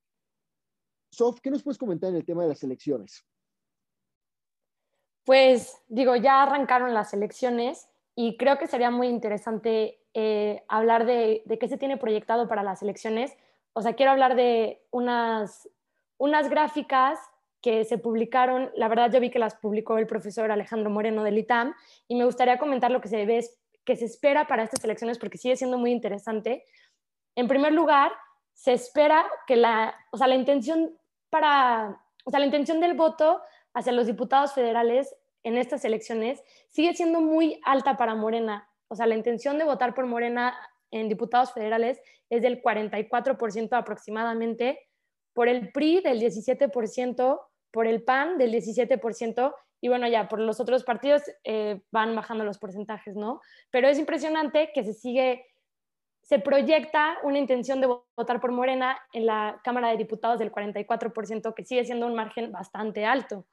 Sof, 1.11 1.41
¿qué 1.43 1.51
nos 1.51 1.63
puedes 1.63 1.77
comentar 1.77 2.09
en 2.09 2.17
el 2.17 2.25
tema 2.25 2.43
de 2.43 2.49
las 2.49 2.63
elecciones? 2.63 3.23
Pues 5.25 5.81
digo, 5.89 6.17
ya 6.17 6.43
arrancaron 6.43 6.95
las 6.95 7.15
elecciones 7.15 7.89
y 8.15 8.37
creo 8.37 8.59
que 8.59 8.67
sería 8.67 8.91
muy 8.91 9.09
interesante 9.09 9.99
eh, 10.13 10.63
hablar 10.69 11.07
de, 11.07 11.43
de, 11.47 11.59
qué 11.59 11.69
se 11.69 11.79
tiene 11.79 11.97
proyectado 11.97 12.47
para 12.47 12.63
las 12.63 12.83
elecciones. 12.83 13.37
O 13.73 13.83
sea, 13.83 13.95
quiero 13.95 14.13
hablar 14.13 14.37
de 14.37 14.83
unas, 14.91 15.69
unas 16.19 16.49
gráficas 16.49 17.19
que 17.65 17.87
se 17.87 17.97
publicaron, 17.97 18.71
la 18.77 18.89
verdad 18.89 19.11
yo 19.11 19.21
vi 19.21 19.31
que 19.31 19.39
las 19.39 19.55
publicó 19.55 19.97
el 19.97 20.07
profesor 20.07 20.51
Alejandro 20.51 20.91
Moreno 20.91 21.25
del 21.25 21.39
ITAM 21.39 21.75
y 22.07 22.15
me 22.15 22.27
gustaría 22.27 22.59
comentar 22.59 22.91
lo 22.91 23.01
que 23.01 23.09
se 23.09 23.25
ve, 23.25 23.43
que 23.87 23.97
se 23.97 24.05
espera 24.05 24.47
para 24.47 24.65
estas 24.65 24.85
elecciones 24.85 25.19
porque 25.19 25.39
sigue 25.39 25.57
siendo 25.57 25.79
muy 25.79 25.91
interesante. 25.91 26.63
En 27.35 27.49
primer 27.49 27.73
lugar, 27.73 28.13
se 28.53 28.75
espera 28.75 29.25
que 29.47 29.57
la, 29.57 29.95
o 30.11 30.19
sea, 30.19 30.27
la 30.27 30.35
intención 30.35 30.95
para, 31.31 31.99
o 32.25 32.31
sea, 32.31 32.39
la 32.39 32.45
intención 32.45 32.81
del 32.81 32.93
voto 32.93 33.41
hacia 33.75 33.93
los 33.93 34.07
diputados 34.07 34.55
federales 34.55 35.15
en 35.43 35.59
estas 35.59 35.85
elecciones 35.85 36.43
sigue 36.71 36.95
siendo 36.95 37.21
muy 37.21 37.61
alta 37.65 37.97
para 37.97 38.15
Morena. 38.15 38.69
o 38.89 38.97
sea, 38.97 39.07
la 39.07 39.17
intención 39.17 39.59
de 39.59 39.65
votar 39.65 39.95
por 39.95 40.07
Morena 40.07 40.57
en 40.91 41.09
diputados 41.09 41.53
federales 41.53 42.01
es 42.31 42.43
del 42.43 42.63
44% 42.63 43.77
aproximadamente, 43.77 44.79
por 45.33 45.49
el 45.49 45.73
PRI 45.73 46.01
del 46.01 46.21
17%, 46.21 47.41
por 47.73 47.87
el 47.87 48.03
PAN 48.05 48.39
del 48.39 48.53
17%, 48.53 49.55
y 49.81 49.89
bueno, 49.89 50.07
ya 50.09 50.29
por 50.29 50.39
los 50.39 50.61
otros 50.61 50.85
partidos 50.85 51.23
eh, 51.43 51.83
van 51.91 52.15
bajando 52.15 52.45
los 52.45 52.59
porcentajes, 52.59 53.17
¿no? 53.17 53.41
Pero 53.71 53.89
es 53.89 53.99
impresionante 53.99 54.71
que 54.73 54.85
se 54.85 54.95
sigue, 54.95 55.45
se 56.23 56.39
proyecta 56.39 57.19
una 57.25 57.39
intención 57.39 57.81
de 57.81 57.89
votar 58.17 58.41
por 58.41 58.53
Morena 58.53 58.97
en 59.13 59.27
la 59.27 59.61
Cámara 59.63 59.91
de 59.91 59.97
Diputados 59.97 60.39
del 60.39 60.53
44%, 60.53 61.53
que 61.53 61.65
sigue 61.65 61.85
siendo 61.85 62.07
un 62.07 62.15
margen 62.15 62.53
bastante 62.53 63.05
alto. 63.05 63.45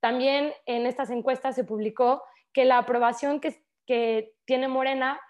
También 0.00 0.52
en 0.66 0.86
estas 0.86 1.10
encuestas 1.10 1.54
se 1.54 1.64
publicó 1.64 2.22
que 2.52 2.64
la 2.64 2.78
aprobación 2.78 3.40
que, 3.40 3.62
que 3.86 4.34
tiene 4.44 4.68
Morena 4.68 5.20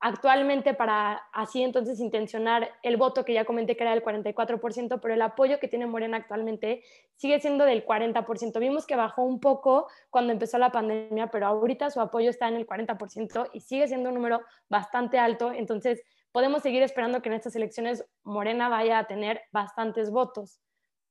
actualmente 0.00 0.74
para 0.74 1.14
así 1.32 1.62
entonces 1.62 1.98
intencionar 1.98 2.70
el 2.82 2.96
voto 2.96 3.24
que 3.24 3.32
ya 3.32 3.44
comenté 3.44 3.76
que 3.76 3.82
era 3.82 3.92
del 3.92 4.04
44%, 4.04 5.00
pero 5.00 5.14
el 5.14 5.22
apoyo 5.22 5.58
que 5.58 5.68
tiene 5.68 5.86
Morena 5.86 6.18
actualmente 6.18 6.84
sigue 7.16 7.40
siendo 7.40 7.64
del 7.64 7.84
40%. 7.84 8.60
Vimos 8.60 8.86
que 8.86 8.94
bajó 8.94 9.22
un 9.22 9.40
poco 9.40 9.88
cuando 10.10 10.32
empezó 10.32 10.58
la 10.58 10.70
pandemia, 10.70 11.28
pero 11.28 11.46
ahorita 11.46 11.90
su 11.90 12.00
apoyo 12.00 12.30
está 12.30 12.48
en 12.48 12.54
el 12.54 12.66
40% 12.66 13.50
y 13.52 13.60
sigue 13.60 13.88
siendo 13.88 14.10
un 14.10 14.14
número 14.14 14.40
bastante 14.68 15.18
alto, 15.18 15.52
entonces 15.52 16.02
podemos 16.30 16.62
seguir 16.62 16.82
esperando 16.82 17.20
que 17.20 17.30
en 17.30 17.34
estas 17.34 17.56
elecciones 17.56 18.04
Morena 18.22 18.68
vaya 18.68 19.00
a 19.00 19.06
tener 19.06 19.42
bastantes 19.50 20.10
votos. 20.10 20.60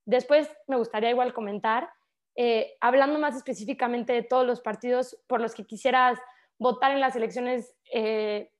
Después 0.06 0.50
me 0.66 0.76
gustaría 0.76 1.10
igual 1.10 1.34
comentar, 1.34 1.90
eh, 2.40 2.76
hablando 2.80 3.18
más 3.18 3.34
específicamente 3.34 4.12
de 4.12 4.22
todos 4.22 4.46
los 4.46 4.60
partidos 4.60 5.20
por 5.26 5.40
los 5.40 5.56
que 5.56 5.66
quisieras 5.66 6.20
votar 6.56 6.92
en 6.92 7.00
las 7.00 7.16
elecciones 7.16 7.74
eh, 7.92 8.52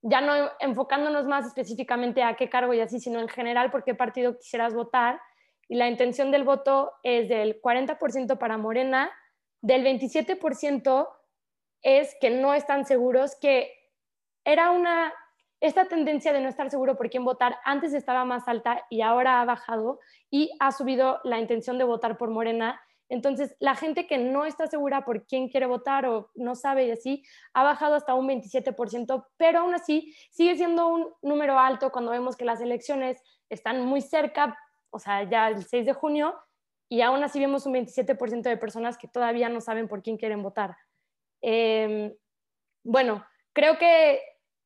ya 0.00 0.22
no 0.22 0.32
enfocándonos 0.58 1.26
más 1.26 1.44
específicamente 1.44 2.22
a 2.22 2.34
qué 2.34 2.48
cargo 2.48 2.72
y 2.72 2.80
así, 2.80 2.98
sino 2.98 3.20
en 3.20 3.28
general 3.28 3.70
por 3.70 3.84
qué 3.84 3.94
partido 3.94 4.38
quisieras 4.38 4.72
votar. 4.72 5.20
Y 5.68 5.74
la 5.74 5.86
intención 5.86 6.30
del 6.30 6.44
voto 6.44 6.94
es 7.02 7.28
del 7.28 7.60
40% 7.60 8.38
para 8.38 8.56
Morena, 8.56 9.10
del 9.60 9.84
27% 9.84 11.06
es 11.82 12.16
que 12.22 12.30
no 12.30 12.54
están 12.54 12.86
seguros, 12.86 13.36
que 13.38 13.70
era 14.46 14.70
una, 14.70 15.12
esta 15.60 15.88
tendencia 15.88 16.32
de 16.32 16.40
no 16.40 16.48
estar 16.48 16.70
seguro 16.70 16.96
por 16.96 17.10
quién 17.10 17.26
votar 17.26 17.58
antes 17.66 17.92
estaba 17.92 18.24
más 18.24 18.48
alta 18.48 18.86
y 18.88 19.02
ahora 19.02 19.42
ha 19.42 19.44
bajado 19.44 20.00
y 20.30 20.56
ha 20.58 20.72
subido 20.72 21.20
la 21.22 21.38
intención 21.38 21.76
de 21.76 21.84
votar 21.84 22.16
por 22.16 22.30
Morena 22.30 22.80
entonces, 23.08 23.54
la 23.60 23.76
gente 23.76 24.06
que 24.06 24.18
no 24.18 24.44
está 24.44 24.66
segura 24.66 25.04
por 25.04 25.26
quién 25.26 25.48
quiere 25.48 25.66
votar 25.66 26.06
o 26.06 26.30
no 26.34 26.54
sabe 26.56 26.86
y 26.86 26.90
así, 26.90 27.24
ha 27.52 27.62
bajado 27.62 27.94
hasta 27.94 28.14
un 28.14 28.26
27%, 28.28 29.26
pero 29.36 29.60
aún 29.60 29.74
así 29.74 30.14
sigue 30.30 30.56
siendo 30.56 30.88
un 30.88 31.08
número 31.22 31.58
alto 31.58 31.92
cuando 31.92 32.10
vemos 32.10 32.36
que 32.36 32.44
las 32.44 32.60
elecciones 32.60 33.22
están 33.48 33.84
muy 33.84 34.00
cerca, 34.00 34.58
o 34.90 34.98
sea, 34.98 35.22
ya 35.22 35.48
el 35.48 35.64
6 35.64 35.86
de 35.86 35.92
junio, 35.92 36.34
y 36.88 37.02
aún 37.02 37.22
así 37.22 37.38
vemos 37.38 37.66
un 37.66 37.74
27% 37.74 38.42
de 38.42 38.56
personas 38.56 38.98
que 38.98 39.08
todavía 39.08 39.48
no 39.48 39.60
saben 39.60 39.88
por 39.88 40.02
quién 40.02 40.16
quieren 40.16 40.42
votar. 40.42 40.76
Em, 41.42 42.12
bueno, 42.82 43.24
creo 43.52 43.78
que, 43.78 44.20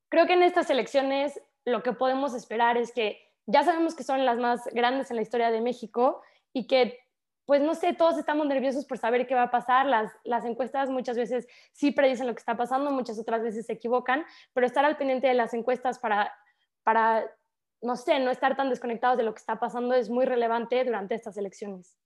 creo 0.09 0.27
que 0.27 0.35
en 0.35 0.43
estas 0.43 0.71
elecciones 0.71 1.41
lo 1.65 1.83
que 1.83 1.93
podemos 1.93 2.35
esperar 2.35 2.79
es 2.79 2.93
que 2.93 3.21
ya 3.47 3.65
sabemos 3.65 3.95
que 3.95 4.05
son 4.05 4.25
las 4.25 4.39
más 4.39 4.65
grandes 4.73 5.11
en 5.11 5.17
la 5.17 5.23
historia 5.23 5.51
de 5.51 5.61
México 5.61 6.23
y 6.53 6.67
que 6.67 6.99
pues 7.47 7.61
no 7.61 7.75
sé, 7.75 7.95
todos 7.95 8.19
estamos 8.19 8.47
nerviosos 8.47 8.85
por 8.87 8.99
saber 8.99 9.27
qué 9.27 9.35
va 9.35 9.45
a 9.45 9.51
pasar. 9.51 9.87
Las, 9.87 10.13
las 10.25 10.45
encuestas 10.45 10.89
muchas 10.89 11.17
veces 11.17 11.47
sí 11.73 11.91
predicen 11.91 12.27
lo 12.27 12.35
que 12.35 12.41
está 12.41 12.57
pasando, 12.57 12.91
muchas 12.91 13.19
otras 13.19 13.43
veces 13.43 13.67
se 13.67 13.73
equivocan, 13.73 14.25
pero 14.55 14.67
estar 14.67 14.85
al 14.85 14.97
pendiente 14.97 15.27
de 15.27 15.35
las 15.35 15.53
encuestas 15.55 15.99
para, 15.99 16.33
para, 16.85 17.29
no 17.83 17.97
sé, 17.97 18.21
no 18.21 18.31
estar 18.31 18.57
tan 18.57 18.71
desconectados 18.71 19.19
de 19.19 19.25
lo 19.25 19.35
que 19.35 19.41
está 19.41 19.59
pasando 19.59 19.95
es 19.95 20.11
muy 20.11 20.27
relevante 20.27 20.85
durante 20.85 21.15
estas 21.15 21.37
elecciones. 21.37 21.97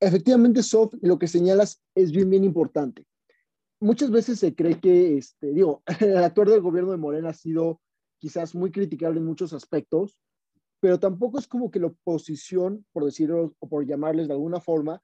Efectivamente, 0.00 0.62
Sof, 0.62 0.94
lo 1.02 1.18
que 1.18 1.28
señalas 1.28 1.82
es 1.94 2.10
bien, 2.10 2.30
bien 2.30 2.44
importante. 2.44 3.06
Muchas 3.80 4.10
veces 4.10 4.38
se 4.38 4.54
cree 4.54 4.80
que, 4.80 5.18
este, 5.18 5.52
digo, 5.52 5.82
el 6.00 6.18
actor 6.18 6.50
del 6.50 6.60
gobierno 6.60 6.90
de 6.90 6.96
Morena 6.96 7.30
ha 7.30 7.34
sido 7.34 7.80
quizás 8.18 8.54
muy 8.54 8.70
criticable 8.70 9.18
en 9.18 9.26
muchos 9.26 9.52
aspectos, 9.52 10.18
pero 10.80 10.98
tampoco 10.98 11.38
es 11.38 11.46
como 11.46 11.70
que 11.70 11.78
la 11.78 11.88
oposición, 11.88 12.84
por 12.92 13.04
decirlo 13.04 13.54
o 13.58 13.68
por 13.68 13.86
llamarles 13.86 14.28
de 14.28 14.34
alguna 14.34 14.60
forma, 14.60 15.02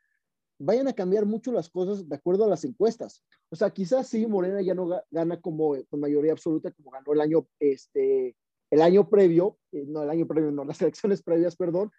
vayan 0.58 0.88
a 0.88 0.94
cambiar 0.94 1.26
mucho 1.26 1.52
las 1.52 1.68
cosas 1.68 2.08
de 2.08 2.16
acuerdo 2.16 2.44
a 2.44 2.48
las 2.48 2.64
encuestas. 2.64 3.22
O 3.50 3.56
sea, 3.56 3.70
quizás 3.70 4.08
sí, 4.08 4.26
Morena 4.26 4.62
ya 4.62 4.74
no 4.74 4.88
gana 5.10 5.40
como 5.40 5.76
con 5.88 6.00
mayoría 6.00 6.32
absoluta 6.32 6.70
como 6.72 6.90
ganó 6.90 7.12
el 7.12 7.20
año, 7.20 7.46
este, 7.60 8.36
el 8.70 8.82
año 8.82 9.08
previo, 9.08 9.58
eh, 9.72 9.84
no 9.86 10.02
el 10.02 10.10
año 10.10 10.26
previo, 10.26 10.50
no, 10.50 10.64
las 10.64 10.80
elecciones 10.80 11.22
previas, 11.22 11.56
perdón, 11.56 11.90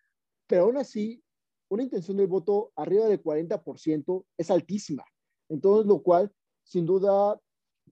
pero 0.47 0.63
aún 0.63 0.77
así, 0.77 1.23
una 1.69 1.83
intención 1.83 2.17
del 2.17 2.27
voto 2.27 2.71
arriba 2.75 3.07
del 3.07 3.21
40% 3.21 4.25
es 4.37 4.51
altísima. 4.51 5.05
Entonces, 5.49 5.85
lo 5.85 6.01
cual, 6.01 6.31
sin 6.63 6.85
duda, 6.85 7.39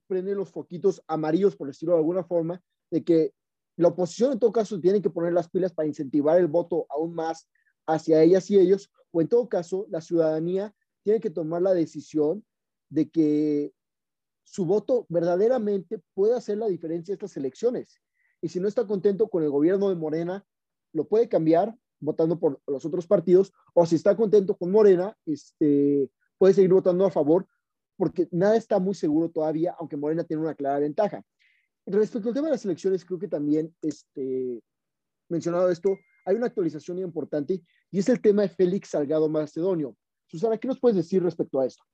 prende 0.06 0.34
los 0.34 0.50
foquitos 0.50 1.02
amarillos, 1.06 1.56
por 1.56 1.68
decirlo 1.68 1.94
de 1.94 2.00
alguna 2.00 2.24
forma, 2.24 2.60
de 2.90 3.04
que 3.04 3.32
la 3.76 3.88
oposición 3.88 4.32
en 4.32 4.38
todo 4.38 4.52
caso 4.52 4.80
tiene 4.80 5.02
que 5.02 5.10
poner 5.10 5.32
las 5.32 5.48
pilas 5.48 5.72
para 5.72 5.88
incentivar 5.88 6.38
el 6.38 6.46
voto 6.46 6.86
aún 6.88 7.14
más 7.14 7.48
hacia 7.86 8.22
ellas 8.22 8.50
y 8.50 8.58
ellos, 8.58 8.90
o 9.10 9.20
en 9.20 9.28
todo 9.28 9.48
caso 9.48 9.86
la 9.90 10.00
ciudadanía 10.00 10.74
tiene 11.02 11.20
que 11.20 11.30
tomar 11.30 11.62
la 11.62 11.74
decisión 11.74 12.44
de 12.88 13.08
que 13.10 13.72
su 14.44 14.64
voto 14.64 15.06
verdaderamente 15.08 16.00
puede 16.14 16.34
hacer 16.34 16.58
la 16.58 16.68
diferencia 16.68 17.12
en 17.12 17.16
estas 17.16 17.36
elecciones. 17.36 18.00
Y 18.40 18.48
si 18.48 18.60
no 18.60 18.68
está 18.68 18.86
contento 18.86 19.28
con 19.28 19.42
el 19.42 19.50
gobierno 19.50 19.88
de 19.88 19.96
Morena, 19.96 20.44
lo 20.92 21.06
puede 21.06 21.28
cambiar 21.28 21.76
votando 22.00 22.38
por 22.38 22.60
los 22.66 22.84
otros 22.84 23.06
partidos, 23.06 23.52
o 23.74 23.86
si 23.86 23.96
está 23.96 24.16
contento 24.16 24.56
con 24.56 24.70
Morena, 24.70 25.16
este, 25.24 26.10
puede 26.38 26.54
seguir 26.54 26.72
votando 26.72 27.06
a 27.06 27.10
favor, 27.10 27.46
porque 27.96 28.28
nada 28.30 28.56
está 28.56 28.78
muy 28.78 28.94
seguro 28.94 29.30
todavía, 29.30 29.74
aunque 29.78 29.96
Morena 29.96 30.24
tiene 30.24 30.42
una 30.42 30.54
clara 30.54 30.78
ventaja. 30.78 31.22
Respecto 31.86 32.28
al 32.28 32.34
tema 32.34 32.48
de 32.48 32.52
las 32.52 32.64
elecciones, 32.64 33.04
creo 33.04 33.18
que 33.18 33.28
también, 33.28 33.74
este, 33.80 34.60
mencionado 35.28 35.70
esto, 35.70 35.96
hay 36.24 36.36
una 36.36 36.46
actualización 36.46 36.98
importante 36.98 37.62
y 37.90 37.98
es 37.98 38.08
el 38.08 38.20
tema 38.20 38.42
de 38.42 38.48
Félix 38.48 38.90
Salgado 38.90 39.28
Macedonio. 39.28 39.96
Susana, 40.26 40.58
¿qué 40.58 40.66
nos 40.66 40.80
puedes 40.80 40.96
decir 40.96 41.22
respecto 41.22 41.60
a 41.60 41.66
esto? 41.66 41.84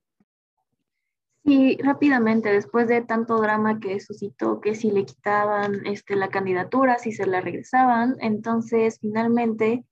Sí, 1.44 1.76
rápidamente, 1.82 2.50
después 2.50 2.88
de 2.88 3.02
tanto 3.02 3.36
drama 3.38 3.80
que 3.80 4.00
suscitó, 4.00 4.60
que 4.60 4.74
si 4.74 4.90
le 4.90 5.04
quitaban 5.04 5.84
este, 5.86 6.16
la 6.16 6.30
candidatura, 6.30 6.98
si 6.98 7.12
se 7.12 7.26
la 7.26 7.40
regresaban, 7.40 8.16
entonces 8.20 8.98
finalmente 9.00 9.84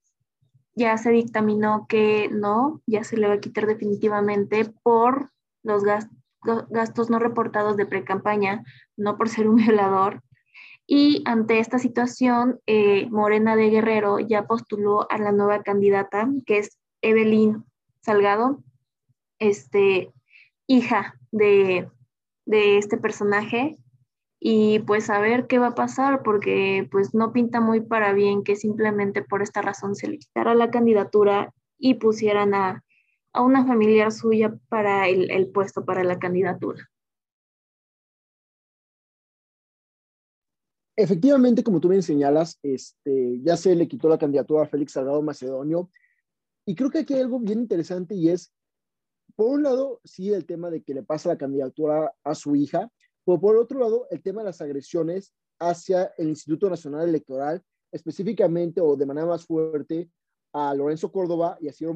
ya 0.73 0.97
se 0.97 1.11
dictaminó 1.11 1.85
que 1.87 2.29
no, 2.31 2.81
ya 2.87 3.03
se 3.03 3.17
le 3.17 3.27
va 3.27 3.33
a 3.33 3.39
quitar 3.39 3.67
definitivamente 3.67 4.73
por 4.81 5.29
los 5.61 5.83
gastos 5.83 6.20
gastos 6.69 7.09
no 7.09 7.19
reportados 7.19 7.77
de 7.77 7.85
pre-campaña, 7.85 8.63
no 8.97 9.17
por 9.17 9.29
ser 9.29 9.47
un 9.47 9.55
violador. 9.57 10.21
Y 10.87 11.23
ante 11.25 11.59
esta 11.59 11.79
situación, 11.79 12.59
eh, 12.65 13.07
Morena 13.09 13.55
de 13.55 13.69
Guerrero 13.69 14.19
ya 14.19 14.45
postuló 14.45 15.09
a 15.09 15.17
la 15.17 15.31
nueva 15.31 15.63
candidata, 15.63 16.29
que 16.45 16.57
es 16.57 16.79
Evelyn 17.01 17.63
Salgado, 18.01 18.61
este, 19.39 20.11
hija 20.67 21.15
de, 21.31 21.89
de 22.45 22.77
este 22.77 22.97
personaje. 22.97 23.77
Y 24.43 24.79
pues 24.79 25.09
a 25.11 25.19
ver 25.19 25.45
qué 25.45 25.59
va 25.59 25.67
a 25.67 25.75
pasar, 25.75 26.23
porque 26.23 26.87
pues 26.91 27.13
no 27.13 27.31
pinta 27.31 27.61
muy 27.61 27.79
para 27.79 28.11
bien 28.11 28.43
que 28.43 28.55
simplemente 28.55 29.21
por 29.21 29.43
esta 29.43 29.61
razón 29.61 29.95
se 29.95 30.07
le 30.07 30.17
quitara 30.17 30.55
la 30.55 30.71
candidatura 30.71 31.53
y 31.77 31.95
pusieran 31.95 32.55
a 32.55 32.83
a 33.33 33.41
una 33.41 33.65
familiar 33.65 34.11
suya 34.11 34.57
para 34.69 35.07
el, 35.07 35.49
puesto, 35.51 35.85
para 35.85 36.03
la 36.03 36.19
candidatura. 36.19 36.89
Efectivamente, 40.95 41.63
como 41.63 41.79
tú 41.79 41.87
me 41.87 42.01
señalas, 42.01 42.59
este, 42.61 43.39
ya 43.41 43.55
se 43.55 43.75
le 43.75 43.87
quitó 43.87 44.09
la 44.09 44.17
candidatura 44.17 44.63
a 44.63 44.67
Félix 44.67 44.91
Salgado 44.93 45.21
Macedonio. 45.21 45.89
Y 46.65 46.75
creo 46.75 46.89
que 46.91 46.99
aquí 46.99 47.13
hay 47.13 47.21
algo 47.21 47.39
bien 47.39 47.59
interesante 47.59 48.13
y 48.13 48.29
es, 48.29 48.53
por 49.35 49.47
un 49.47 49.63
lado, 49.63 50.01
sí, 50.03 50.31
el 50.31 50.45
tema 50.45 50.69
de 50.69 50.83
que 50.83 50.93
le 50.93 51.03
pasa 51.03 51.29
la 51.29 51.37
candidatura 51.37 52.13
a 52.23 52.35
su 52.35 52.55
hija, 52.55 52.91
pero 53.25 53.39
por 53.39 53.57
otro 53.57 53.79
lado, 53.79 54.07
el 54.11 54.21
tema 54.21 54.41
de 54.41 54.47
las 54.47 54.61
agresiones 54.61 55.33
hacia 55.59 56.13
el 56.17 56.29
Instituto 56.29 56.69
Nacional 56.69 57.07
Electoral, 57.07 57.63
específicamente 57.91 58.81
o 58.81 58.95
de 58.95 59.05
manera 59.05 59.27
más 59.27 59.45
fuerte 59.45 60.09
a 60.53 60.73
Lorenzo 60.75 61.11
Córdoba 61.11 61.57
y 61.61 61.69
a 61.69 61.73
Ciro 61.73 61.93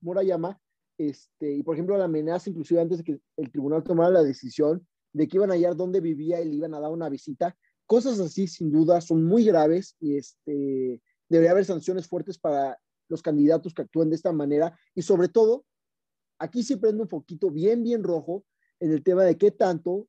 Murayama, 0.00 0.60
este, 0.98 1.52
y 1.52 1.62
por 1.62 1.74
ejemplo 1.74 1.96
la 1.96 2.04
amenaza 2.04 2.50
inclusive 2.50 2.80
antes 2.80 2.98
de 2.98 3.04
que 3.04 3.20
el 3.36 3.50
tribunal 3.50 3.82
tomara 3.82 4.10
la 4.10 4.22
decisión 4.22 4.86
de 5.12 5.28
que 5.28 5.36
iban 5.36 5.50
a 5.50 5.54
hallar 5.54 5.76
dónde 5.76 6.00
vivía 6.00 6.40
y 6.40 6.48
le 6.48 6.56
iban 6.56 6.74
a 6.74 6.80
dar 6.80 6.90
una 6.90 7.08
visita, 7.08 7.56
cosas 7.86 8.18
así 8.20 8.46
sin 8.46 8.70
duda 8.70 9.00
son 9.00 9.24
muy 9.24 9.44
graves 9.44 9.96
y 10.00 10.16
este, 10.16 11.00
debería 11.28 11.52
haber 11.52 11.64
sanciones 11.64 12.08
fuertes 12.08 12.38
para 12.38 12.78
los 13.08 13.22
candidatos 13.22 13.74
que 13.74 13.82
actúen 13.82 14.10
de 14.10 14.16
esta 14.16 14.32
manera 14.32 14.76
y 14.94 15.02
sobre 15.02 15.28
todo, 15.28 15.64
aquí 16.38 16.62
sí 16.62 16.76
prende 16.76 17.02
un 17.02 17.08
poquito 17.08 17.50
bien, 17.50 17.82
bien 17.82 18.02
rojo 18.02 18.44
en 18.80 18.92
el 18.92 19.02
tema 19.02 19.24
de 19.24 19.38
qué 19.38 19.50
tanto 19.50 20.08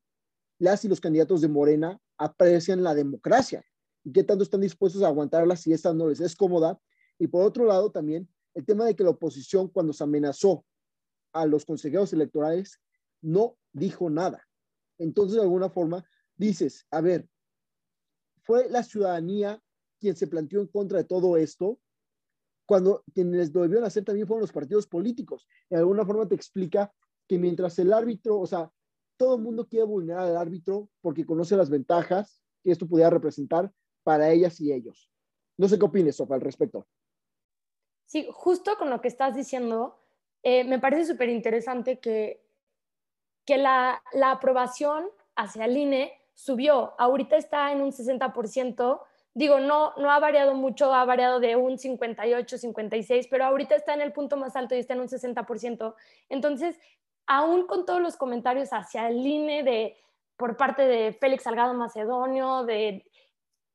las 0.58 0.84
y 0.84 0.88
los 0.88 1.00
candidatos 1.00 1.40
de 1.40 1.48
Morena 1.48 2.00
aprecian 2.18 2.82
la 2.82 2.94
democracia 2.94 3.64
y 4.04 4.12
qué 4.12 4.24
tanto 4.24 4.44
están 4.44 4.60
dispuestos 4.60 5.02
a 5.02 5.08
aguantarla 5.08 5.56
si 5.56 5.72
esta 5.72 5.92
no 5.92 6.08
les 6.08 6.20
es 6.20 6.34
cómoda. 6.34 6.80
Y 7.18 7.26
por 7.26 7.44
otro 7.44 7.64
lado, 7.64 7.90
también 7.90 8.28
el 8.54 8.64
tema 8.64 8.86
de 8.86 8.94
que 8.94 9.04
la 9.04 9.10
oposición, 9.10 9.68
cuando 9.68 9.92
se 9.92 10.04
amenazó 10.04 10.64
a 11.40 11.46
los 11.46 11.64
consejeros 11.64 12.12
electorales, 12.12 12.80
no 13.22 13.56
dijo 13.72 14.10
nada. 14.10 14.46
Entonces, 14.98 15.36
de 15.36 15.42
alguna 15.42 15.70
forma, 15.70 16.04
dices, 16.36 16.86
a 16.90 17.00
ver, 17.00 17.28
fue 18.42 18.68
la 18.70 18.82
ciudadanía 18.82 19.62
quien 19.98 20.16
se 20.16 20.26
planteó 20.26 20.60
en 20.60 20.68
contra 20.68 20.98
de 20.98 21.04
todo 21.04 21.36
esto, 21.36 21.80
cuando 22.66 23.04
quienes 23.14 23.54
lo 23.54 23.62
debieron 23.62 23.84
hacer 23.84 24.04
también 24.04 24.26
fueron 24.26 24.42
los 24.42 24.52
partidos 24.52 24.86
políticos. 24.86 25.46
De 25.70 25.76
alguna 25.76 26.04
forma 26.04 26.28
te 26.28 26.34
explica 26.34 26.92
que 27.28 27.38
mientras 27.38 27.78
el 27.78 27.92
árbitro, 27.92 28.38
o 28.38 28.46
sea, 28.46 28.70
todo 29.16 29.36
el 29.36 29.42
mundo 29.42 29.66
quiere 29.66 29.86
vulnerar 29.86 30.26
al 30.26 30.36
árbitro 30.36 30.90
porque 31.00 31.24
conoce 31.24 31.56
las 31.56 31.70
ventajas 31.70 32.40
que 32.62 32.72
esto 32.72 32.86
pudiera 32.86 33.10
representar 33.10 33.72
para 34.02 34.30
ellas 34.30 34.60
y 34.60 34.72
ellos. 34.72 35.10
No 35.56 35.68
sé 35.68 35.78
qué 35.78 35.84
opines, 35.84 36.16
Sofa, 36.16 36.34
al 36.34 36.40
respecto. 36.40 36.86
Sí, 38.04 38.28
justo 38.30 38.76
con 38.78 38.90
lo 38.90 39.00
que 39.00 39.08
estás 39.08 39.34
diciendo, 39.34 40.05
eh, 40.48 40.62
me 40.62 40.78
parece 40.78 41.06
súper 41.06 41.28
interesante 41.28 41.98
que, 41.98 42.40
que 43.44 43.58
la, 43.58 44.00
la, 44.12 44.30
aprobación 44.30 45.08
hacia 45.34 45.64
el 45.64 45.76
INE 45.76 46.12
subió. 46.34 46.94
Ahorita 46.98 47.36
está 47.36 47.72
en 47.72 47.80
un 47.80 47.90
60%. 47.90 49.00
Digo, 49.34 49.58
no, 49.58 49.92
no 49.96 50.12
ha 50.12 50.20
variado 50.20 50.54
mucho, 50.54 50.94
ha 50.94 51.04
variado 51.04 51.40
de 51.40 51.56
un 51.56 51.78
58, 51.78 52.58
56, 52.58 53.26
pero 53.28 53.44
ahorita 53.44 53.74
está 53.74 53.94
en 53.94 54.02
el 54.02 54.12
punto 54.12 54.36
más 54.36 54.54
alto 54.54 54.76
y 54.76 54.78
está 54.78 54.94
en 54.94 55.00
un 55.00 55.08
60%. 55.08 55.96
Entonces, 56.28 56.78
aún 57.26 57.66
con 57.66 57.84
todos 57.84 58.00
los 58.00 58.16
comentarios 58.16 58.68
hacia 58.72 59.08
el 59.08 59.26
INE 59.26 59.64
de, 59.64 59.96
por 60.36 60.56
parte 60.56 60.86
de 60.86 61.12
Félix 61.12 61.42
Salgado 61.42 61.74
Macedonio, 61.74 62.62
de 62.62 63.04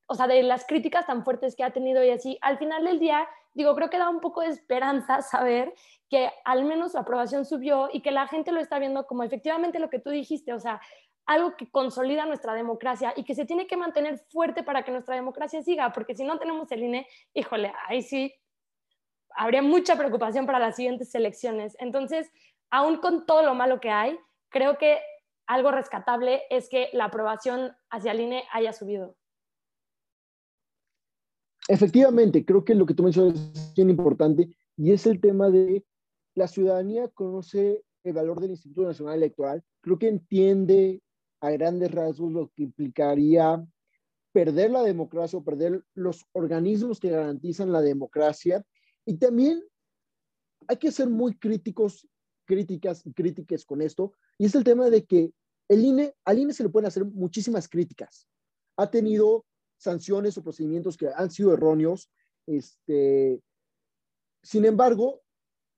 o 0.05 0.15
sea, 0.15 0.27
de 0.27 0.41
las 0.43 0.65
críticas 0.65 1.05
tan 1.05 1.25
fuertes 1.25 1.57
que 1.57 1.65
ha 1.65 1.71
tenido 1.71 2.01
y 2.01 2.11
así, 2.11 2.37
al 2.41 2.57
final 2.57 2.85
del 2.85 2.99
día, 2.99 3.27
digo, 3.53 3.75
creo 3.75 3.89
que 3.89 3.98
da 3.98 4.10
un 4.10 4.20
poco 4.20 4.41
de 4.41 4.48
esperanza 4.48 5.22
saber 5.22 5.74
que 6.10 6.29
al 6.46 6.65
menos 6.65 6.93
la 6.93 7.01
aprobación 7.01 7.46
subió 7.46 7.89
y 7.91 8.01
que 8.01 8.12
la 8.12 8.27
gente 8.27 8.51
lo 8.51 8.60
está 8.60 8.79
viendo 8.79 9.08
como 9.08 9.24
efectivamente 9.24 9.79
lo 9.79 9.89
que 9.89 10.00
tú 10.00 10.10
dijiste, 10.10 10.53
o 10.53 10.60
sea, 10.60 10.81
algo 11.25 11.55
que 11.55 11.70
consolida 11.70 12.25
nuestra 12.25 12.53
democracia 12.53 13.13
y 13.15 13.24
que 13.24 13.36
se 13.36 13.46
tiene 13.46 13.67
que 13.67 13.77
mantener 13.77 14.20
fuerte 14.29 14.63
para 14.63 14.84
que 14.84 14.91
nuestra 14.91 15.15
democracia 15.15 15.62
siga, 15.62 15.93
porque 15.93 16.15
si 16.15 16.24
no 16.24 16.39
tenemos 16.39 16.72
el 16.72 16.84
INE, 16.84 17.08
híjole, 17.34 17.74
ahí 17.88 18.01
sí 18.01 18.34
habría 19.36 19.62
mucha 19.62 19.96
preocupación 19.96 20.46
para 20.46 20.60
las 20.60 20.75
siguientes 20.75 21.13
elecciones. 21.15 21.77
Entonces, 21.79 22.31
aún 22.70 22.98
con 22.98 23.25
todo 23.25 23.43
lo 23.43 23.53
malo 23.53 23.79
que 23.79 23.91
hay, 23.91 24.20
creo 24.50 24.77
que 24.77 25.00
algo 25.48 25.72
rescatable 25.72 26.43
es 26.50 26.70
que 26.70 26.89
la 26.93 27.05
aprobación 27.05 27.75
hacia 27.89 28.12
el 28.12 28.22
INE 28.22 28.43
haya 28.51 28.74
subido. 28.74 29.15
Efectivamente, 31.68 32.44
creo 32.46 32.65
que 32.65 32.75
lo 32.75 32.86
que 32.86 32.94
tú 32.94 33.03
mencionas 33.03 33.39
es 33.39 33.74
bien 33.75 33.89
importante 33.89 34.50
y 34.77 34.91
es 34.91 35.06
el 35.06 35.20
tema 35.20 35.50
de 35.50 35.86
la 36.36 36.48
ciudadanía 36.48 37.08
conoce 37.10 37.84
el 38.03 38.13
valor 38.13 38.39
del 38.39 38.51
Instituto 38.51 38.84
Nacional 38.84 39.18
Electoral, 39.18 39.63
creo 39.82 40.00
que 40.00 40.08
entiende 40.08 41.01
a 41.39 41.51
grandes 41.51 41.91
rasgos 41.91 42.32
lo 42.32 42.51
que 42.56 42.63
implicaría 42.63 43.65
perder 44.32 44.71
la 44.71 44.84
democracia 44.84 45.38
o 45.38 45.43
perder 45.43 45.84
los 45.93 46.26
organismos 46.32 47.00
que 47.00 47.10
garantizan 47.10 47.71
la 47.71 47.82
democracia. 47.82 48.63
Y 49.06 49.17
también 49.17 49.63
hay 50.67 50.78
que 50.78 50.91
ser 50.91 51.10
muy 51.10 51.36
críticos, 51.38 52.08
críticas 52.45 53.06
y 53.06 53.13
críticas 53.13 53.65
con 53.65 53.82
esto. 53.82 54.13
Y 54.38 54.45
es 54.45 54.56
el 54.56 54.63
tema 54.63 54.89
de 54.89 55.06
que 55.06 55.34
el 55.67 55.84
INE, 55.84 56.13
al 56.26 56.39
INE 56.39 56.54
se 56.54 56.63
le 56.63 56.69
pueden 56.69 56.88
hacer 56.88 57.06
muchísimas 57.06 57.67
críticas. 57.67 58.28
Ha 58.78 58.89
tenido 58.89 59.45
sanciones 59.82 60.38
o 60.38 60.44
procedimientos 60.44 60.96
que 60.96 61.10
han 61.13 61.32
sido 61.32 61.54
erróneos. 61.54 62.12
Este, 62.46 63.41
sin 64.44 64.65
embargo, 64.65 65.22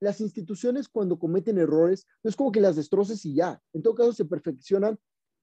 las 0.02 0.20
instituciones 0.20 0.90
cuando 0.90 1.18
cometen 1.18 1.58
errores, 1.58 2.06
no 2.22 2.30
es 2.30 2.36
como 2.36 2.52
que 2.52 2.60
las 2.60 2.76
destroces 2.76 3.26
y 3.26 3.36
ya. 3.36 3.62
En 3.72 3.82
todo 3.82 3.96
caso, 3.96 4.12
se 4.12 4.26
perfeccionan 4.26 5.00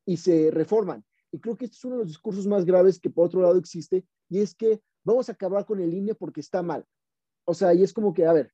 y 0.06 0.18
se 0.18 0.50
reforman. 0.50 1.02
Y 1.32 1.40
creo 1.40 1.56
que 1.56 1.64
este 1.64 1.76
es 1.76 1.84
uno 1.84 1.96
de 1.96 2.00
los 2.00 2.08
discursos 2.08 2.46
más 2.46 2.66
graves 2.66 3.00
que 3.00 3.08
por 3.08 3.26
otro 3.26 3.40
lado 3.40 3.56
existe, 3.56 4.04
y 4.28 4.40
es 4.40 4.54
que 4.54 4.82
vamos 5.04 5.28
a 5.28 5.32
acabar 5.32 5.64
con 5.64 5.80
el 5.80 5.94
INE 5.94 6.14
porque 6.14 6.40
está 6.40 6.62
mal. 6.62 6.84
O 7.46 7.54
sea, 7.54 7.72
y 7.72 7.82
es 7.82 7.92
como 7.94 8.12
que, 8.12 8.26
a 8.26 8.32
ver, 8.32 8.52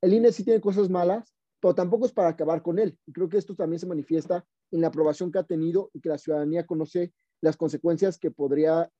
el 0.00 0.14
INE 0.14 0.32
sí 0.32 0.42
tiene 0.42 0.60
cosas 0.60 0.88
malas, 0.88 1.34
pero 1.60 1.74
tampoco 1.74 2.06
es 2.06 2.12
para 2.12 2.28
acabar 2.28 2.62
con 2.62 2.78
él. 2.78 2.98
Y 3.06 3.12
creo 3.12 3.28
que 3.28 3.36
esto 3.36 3.54
también 3.54 3.80
se 3.80 3.86
manifiesta 3.86 4.46
en 4.70 4.80
la 4.80 4.88
aprobación 4.88 5.30
que 5.30 5.38
ha 5.38 5.44
tenido 5.44 5.90
y 5.92 6.00
que 6.00 6.08
la 6.08 6.18
ciudadanía 6.18 6.66
conoce 6.66 7.12
las 7.42 7.56
consecuencias 7.56 8.18
que 8.18 8.30
podría 8.30 8.90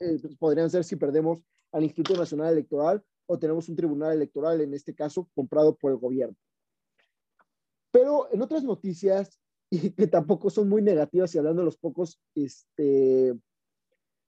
eh, 0.00 0.18
pues, 0.20 0.36
podrían 0.36 0.70
ser 0.70 0.84
si 0.84 0.96
perdemos 0.96 1.40
al 1.72 1.84
Instituto 1.84 2.18
Nacional 2.18 2.52
Electoral 2.52 3.04
o 3.26 3.38
tenemos 3.38 3.68
un 3.68 3.76
tribunal 3.76 4.12
electoral, 4.12 4.60
en 4.60 4.74
este 4.74 4.94
caso, 4.94 5.28
comprado 5.34 5.76
por 5.76 5.92
el 5.92 5.98
gobierno. 5.98 6.36
Pero 7.90 8.32
en 8.32 8.42
otras 8.42 8.64
noticias, 8.64 9.38
y 9.70 9.90
que 9.90 10.06
tampoco 10.06 10.50
son 10.50 10.68
muy 10.68 10.82
negativas 10.82 11.34
y 11.34 11.38
hablando 11.38 11.60
de 11.60 11.66
los 11.66 11.76
pocos 11.76 12.20
este, 12.34 13.34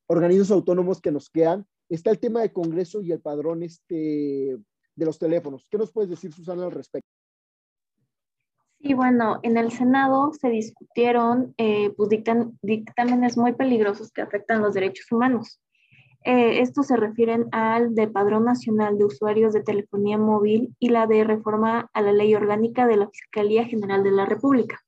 organismos 0.06 0.50
autónomos 0.50 1.00
que 1.00 1.12
nos 1.12 1.30
quedan, 1.30 1.66
está 1.88 2.10
el 2.10 2.18
tema 2.18 2.40
del 2.40 2.52
Congreso 2.52 3.00
y 3.00 3.12
el 3.12 3.20
padrón 3.20 3.62
este, 3.62 4.58
de 4.94 5.06
los 5.06 5.18
teléfonos. 5.18 5.66
¿Qué 5.70 5.78
nos 5.78 5.92
puedes 5.92 6.10
decir, 6.10 6.32
Susana, 6.32 6.64
al 6.64 6.72
respecto? 6.72 7.09
Sí, 8.90 8.94
bueno, 8.94 9.38
en 9.44 9.56
el 9.56 9.70
Senado 9.70 10.32
se 10.32 10.48
discutieron 10.48 11.54
eh, 11.58 11.92
pues, 11.96 12.08
dictámenes 12.08 13.38
muy 13.38 13.52
peligrosos 13.52 14.10
que 14.10 14.20
afectan 14.20 14.62
los 14.62 14.74
derechos 14.74 15.12
humanos. 15.12 15.60
Eh, 16.24 16.60
estos 16.60 16.88
se 16.88 16.96
refieren 16.96 17.46
al 17.52 17.94
de 17.94 18.08
Padrón 18.08 18.46
Nacional 18.46 18.98
de 18.98 19.04
Usuarios 19.04 19.52
de 19.52 19.62
Telefonía 19.62 20.18
Móvil 20.18 20.74
y 20.80 20.88
la 20.88 21.06
de 21.06 21.22
reforma 21.22 21.88
a 21.92 22.02
la 22.02 22.12
Ley 22.12 22.34
Orgánica 22.34 22.88
de 22.88 22.96
la 22.96 23.08
Fiscalía 23.08 23.64
General 23.64 24.02
de 24.02 24.10
la 24.10 24.26
República. 24.26 24.80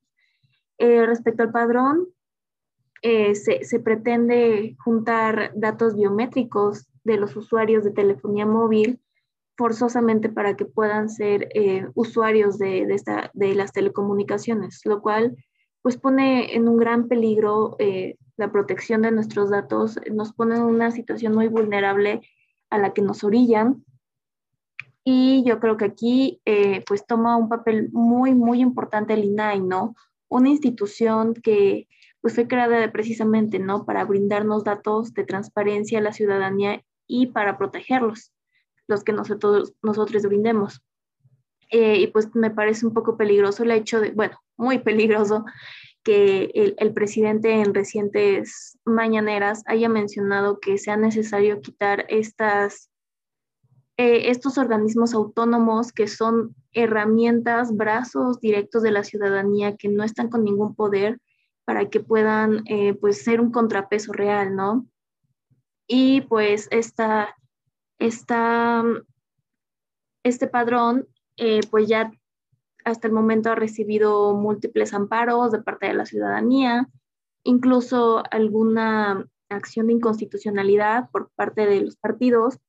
Eh, 0.79 1.05
respecto 1.05 1.43
al 1.43 1.53
padrón, 1.53 2.09
se 3.01 3.79
pretende 3.79 4.75
juntar 4.83 5.53
datos 5.55 5.95
biométricos 5.95 6.89
de 7.05 7.15
los 7.15 7.37
usuarios 7.37 7.85
de 7.85 7.91
telefonía 7.91 8.45
móvil 8.45 8.99
forzosamente 9.55 10.29
para 10.29 10.55
que 10.55 10.65
puedan 10.65 11.09
ser 11.09 11.49
eh, 11.53 11.87
usuarios 11.93 12.57
de, 12.57 12.81
esta, 12.93 13.31
de 13.33 13.55
las 13.55 13.71
telecomunicaciones, 13.71 14.81
lo 14.85 15.01
cual 15.01 15.35
pues 15.81 15.97
pone 15.97 16.55
en 16.55 16.67
un 16.67 16.77
gran 16.77 17.07
peligro 17.07 17.75
eh, 17.77 18.17
la 18.37 18.51
protección 18.51 19.01
de 19.01 19.11
nuestros 19.11 19.49
datos, 19.49 19.99
nos 20.11 20.33
pone 20.33 20.55
en 20.55 20.63
una 20.63 20.91
situación 20.91 21.35
muy 21.35 21.47
vulnerable 21.49 22.21
a 22.69 22.77
la 22.77 22.93
que 22.93 23.01
nos 23.01 23.23
orillan. 23.23 23.83
Y 25.03 25.43
yo 25.45 25.59
creo 25.59 25.75
que 25.75 25.85
aquí 25.85 26.41
eh, 26.45 26.83
pues 26.87 27.05
toma 27.05 27.35
un 27.35 27.49
papel 27.49 27.89
muy, 27.91 28.33
muy 28.33 28.61
importante 28.61 29.13
el 29.13 29.25
INAI, 29.25 29.59
¿no? 29.59 29.95
Una 30.29 30.49
institución 30.49 31.33
que 31.33 31.87
pues 32.21 32.35
fue 32.35 32.47
creada 32.47 32.89
precisamente, 32.91 33.59
¿no? 33.59 33.85
Para 33.85 34.05
brindarnos 34.05 34.63
datos 34.63 35.13
de 35.13 35.25
transparencia 35.25 35.99
a 35.99 36.01
la 36.01 36.13
ciudadanía 36.13 36.81
y 37.05 37.27
para 37.27 37.57
protegerlos 37.57 38.32
que 39.01 39.13
nosotros, 39.13 39.73
nosotros 39.81 40.23
brindemos. 40.23 40.83
Eh, 41.69 41.97
y 41.99 42.07
pues 42.07 42.35
me 42.35 42.51
parece 42.51 42.85
un 42.85 42.93
poco 42.93 43.17
peligroso 43.17 43.63
el 43.63 43.71
hecho 43.71 43.99
de, 43.99 44.11
bueno, 44.11 44.37
muy 44.57 44.79
peligroso 44.79 45.45
que 46.03 46.51
el, 46.53 46.75
el, 46.77 46.93
presidente 46.93 47.51
en 47.53 47.73
recientes 47.73 48.77
mañaneras 48.85 49.63
haya 49.65 49.87
mencionado 49.87 50.59
que 50.59 50.77
sea 50.77 50.97
necesario 50.97 51.61
quitar 51.61 52.05
estas, 52.09 52.91
eh, 53.97 54.29
estos 54.29 54.57
organismos 54.57 55.13
autónomos 55.13 55.91
que 55.91 56.07
son 56.07 56.55
herramientas, 56.73 57.75
brazos 57.75 58.41
directos 58.41 58.83
de 58.83 58.91
la 58.91 59.03
ciudadanía 59.03 59.77
que 59.77 59.87
no 59.87 60.03
están 60.03 60.29
con 60.29 60.43
ningún 60.43 60.75
poder 60.75 61.19
para 61.65 61.89
que 61.89 62.01
puedan 62.01 62.63
eh, 62.67 62.93
pues 62.93 63.23
ser 63.23 63.39
un 63.39 63.51
contrapeso 63.51 64.11
real, 64.11 64.55
¿no? 64.55 64.85
Y 65.87 66.21
pues 66.21 66.67
esta, 66.71 67.35
esta, 67.99 68.83
este 70.23 70.47
padrón, 70.47 71.07
eh, 71.37 71.61
pues 71.69 71.87
ya 71.87 72.11
hasta 72.85 73.07
el 73.07 73.13
momento 73.13 73.49
ha 73.49 73.55
recibido 73.55 74.35
múltiples 74.35 74.93
amparos 74.93 75.51
de 75.51 75.61
parte 75.61 75.87
de 75.87 75.93
la 75.93 76.05
ciudadanía, 76.05 76.89
incluso 77.43 78.23
alguna 78.31 79.25
acción 79.49 79.87
de 79.87 79.93
inconstitucionalidad 79.93 81.09
por 81.11 81.29
parte 81.35 81.65
de 81.65 81.81
los 81.81 81.95
partidos, 81.95 82.59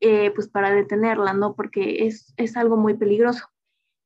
eh, 0.00 0.30
pues 0.34 0.48
para 0.48 0.70
detenerla, 0.70 1.32
¿no? 1.32 1.54
Porque 1.54 2.06
es, 2.06 2.34
es, 2.36 2.56
algo 2.56 2.76
muy 2.76 2.94
peligroso. 2.94 3.46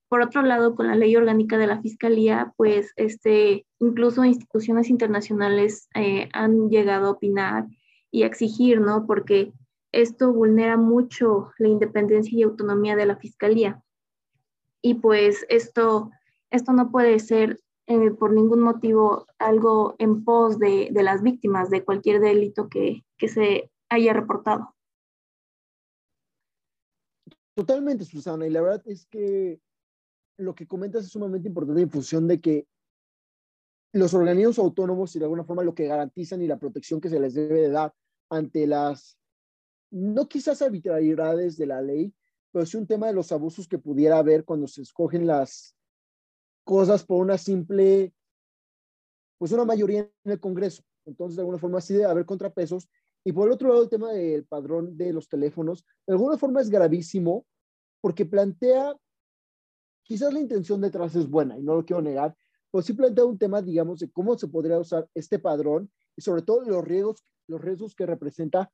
Por 0.08 0.22
otro 0.22 0.42
lado, 0.42 0.74
con 0.74 0.86
la 0.86 0.94
ley 0.94 1.16
orgánica 1.16 1.58
de 1.58 1.66
la 1.66 1.80
Fiscalía, 1.80 2.52
pues 2.56 2.92
este, 2.96 3.66
incluso 3.78 4.24
instituciones 4.24 4.90
internacionales 4.90 5.88
eh, 5.94 6.28
han 6.32 6.68
llegado 6.70 7.06
a 7.06 7.10
opinar 7.10 7.66
y 8.10 8.22
a 8.22 8.26
exigir, 8.26 8.80
¿no? 8.80 9.06
Porque 9.06 9.52
esto 9.92 10.32
vulnera 10.32 10.76
mucho 10.76 11.52
la 11.58 11.68
independencia 11.68 12.36
y 12.36 12.42
autonomía 12.42 12.96
de 12.96 13.06
la 13.06 13.16
Fiscalía. 13.16 13.82
Y 14.82 14.94
pues 14.94 15.46
esto, 15.48 16.10
esto 16.50 16.72
no 16.72 16.90
puede 16.90 17.18
ser 17.18 17.60
eh, 17.86 18.10
por 18.10 18.32
ningún 18.32 18.60
motivo 18.60 19.26
algo 19.38 19.96
en 19.98 20.24
pos 20.24 20.58
de, 20.58 20.88
de 20.92 21.02
las 21.02 21.22
víctimas 21.22 21.70
de 21.70 21.84
cualquier 21.84 22.20
delito 22.20 22.68
que, 22.68 23.04
que 23.16 23.28
se 23.28 23.70
haya 23.88 24.12
reportado. 24.12 24.74
Totalmente, 27.54 28.04
Susana, 28.04 28.46
y 28.46 28.50
la 28.50 28.60
verdad 28.60 28.82
es 28.86 29.06
que 29.06 29.60
lo 30.36 30.54
que 30.54 30.68
comentas 30.68 31.04
es 31.04 31.10
sumamente 31.10 31.48
importante 31.48 31.82
en 31.82 31.90
función 31.90 32.28
de 32.28 32.40
que 32.40 32.68
los 33.92 34.14
organismos 34.14 34.58
autónomos 34.58 35.16
y 35.16 35.18
de 35.18 35.24
alguna 35.24 35.44
forma 35.44 35.64
lo 35.64 35.74
que 35.74 35.86
garantizan 35.86 36.42
y 36.42 36.46
la 36.46 36.58
protección 36.58 37.00
que 37.00 37.08
se 37.08 37.18
les 37.18 37.34
debe 37.34 37.62
de 37.62 37.70
dar 37.70 37.92
ante 38.30 38.66
las, 38.66 39.18
no 39.90 40.28
quizás 40.28 40.62
arbitrariedades 40.62 41.56
de 41.56 41.66
la 41.66 41.80
ley, 41.80 42.14
pero 42.52 42.66
sí 42.66 42.76
un 42.76 42.86
tema 42.86 43.06
de 43.06 43.12
los 43.12 43.32
abusos 43.32 43.68
que 43.68 43.78
pudiera 43.78 44.18
haber 44.18 44.44
cuando 44.44 44.66
se 44.66 44.82
escogen 44.82 45.26
las 45.26 45.76
cosas 46.64 47.04
por 47.04 47.22
una 47.22 47.38
simple, 47.38 48.12
pues 49.38 49.52
una 49.52 49.64
mayoría 49.64 50.00
en 50.00 50.32
el 50.32 50.40
Congreso. 50.40 50.82
Entonces, 51.06 51.36
de 51.36 51.42
alguna 51.42 51.58
forma 51.58 51.80
sí 51.80 51.94
debe 51.94 52.06
haber 52.06 52.26
contrapesos. 52.26 52.88
Y 53.24 53.32
por 53.32 53.48
el 53.48 53.54
otro 53.54 53.68
lado, 53.68 53.82
el 53.82 53.88
tema 53.88 54.12
del 54.12 54.44
padrón 54.44 54.96
de 54.96 55.12
los 55.12 55.28
teléfonos, 55.28 55.84
de 56.06 56.12
alguna 56.12 56.36
forma 56.36 56.60
es 56.60 56.70
gravísimo 56.70 57.46
porque 58.00 58.26
plantea, 58.26 58.96
quizás 60.02 60.32
la 60.32 60.40
intención 60.40 60.80
detrás 60.80 61.14
es 61.16 61.28
buena 61.28 61.58
y 61.58 61.62
no 61.62 61.74
lo 61.74 61.84
quiero 61.84 62.02
negar, 62.02 62.36
pero 62.70 62.82
sí 62.82 62.92
plantea 62.92 63.24
un 63.24 63.38
tema, 63.38 63.62
digamos, 63.62 63.98
de 64.00 64.10
cómo 64.10 64.38
se 64.38 64.48
podría 64.48 64.78
usar 64.78 65.08
este 65.14 65.38
padrón 65.38 65.90
y 66.16 66.22
sobre 66.22 66.42
todo 66.42 66.62
los 66.62 66.84
riesgos, 66.84 67.24
los 67.48 67.60
riesgos 67.60 67.94
que 67.94 68.06
representa 68.06 68.70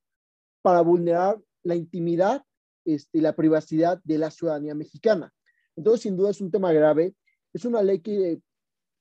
para 0.65 0.81
vulnerar 0.81 1.39
la 1.63 1.75
intimidad 1.75 2.43
este, 2.87 3.19
y 3.19 3.21
la 3.21 3.37
privacidad 3.37 4.01
de 4.03 4.17
la 4.17 4.31
ciudadanía 4.31 4.75
mexicana. 4.75 5.31
Entonces, 5.77 6.01
sin 6.01 6.17
duda 6.17 6.31
es 6.31 6.41
un 6.41 6.51
tema 6.51 6.73
grave. 6.73 7.15
Es 7.53 7.67
una 7.67 7.83
ley 7.83 8.01
que 8.01 8.41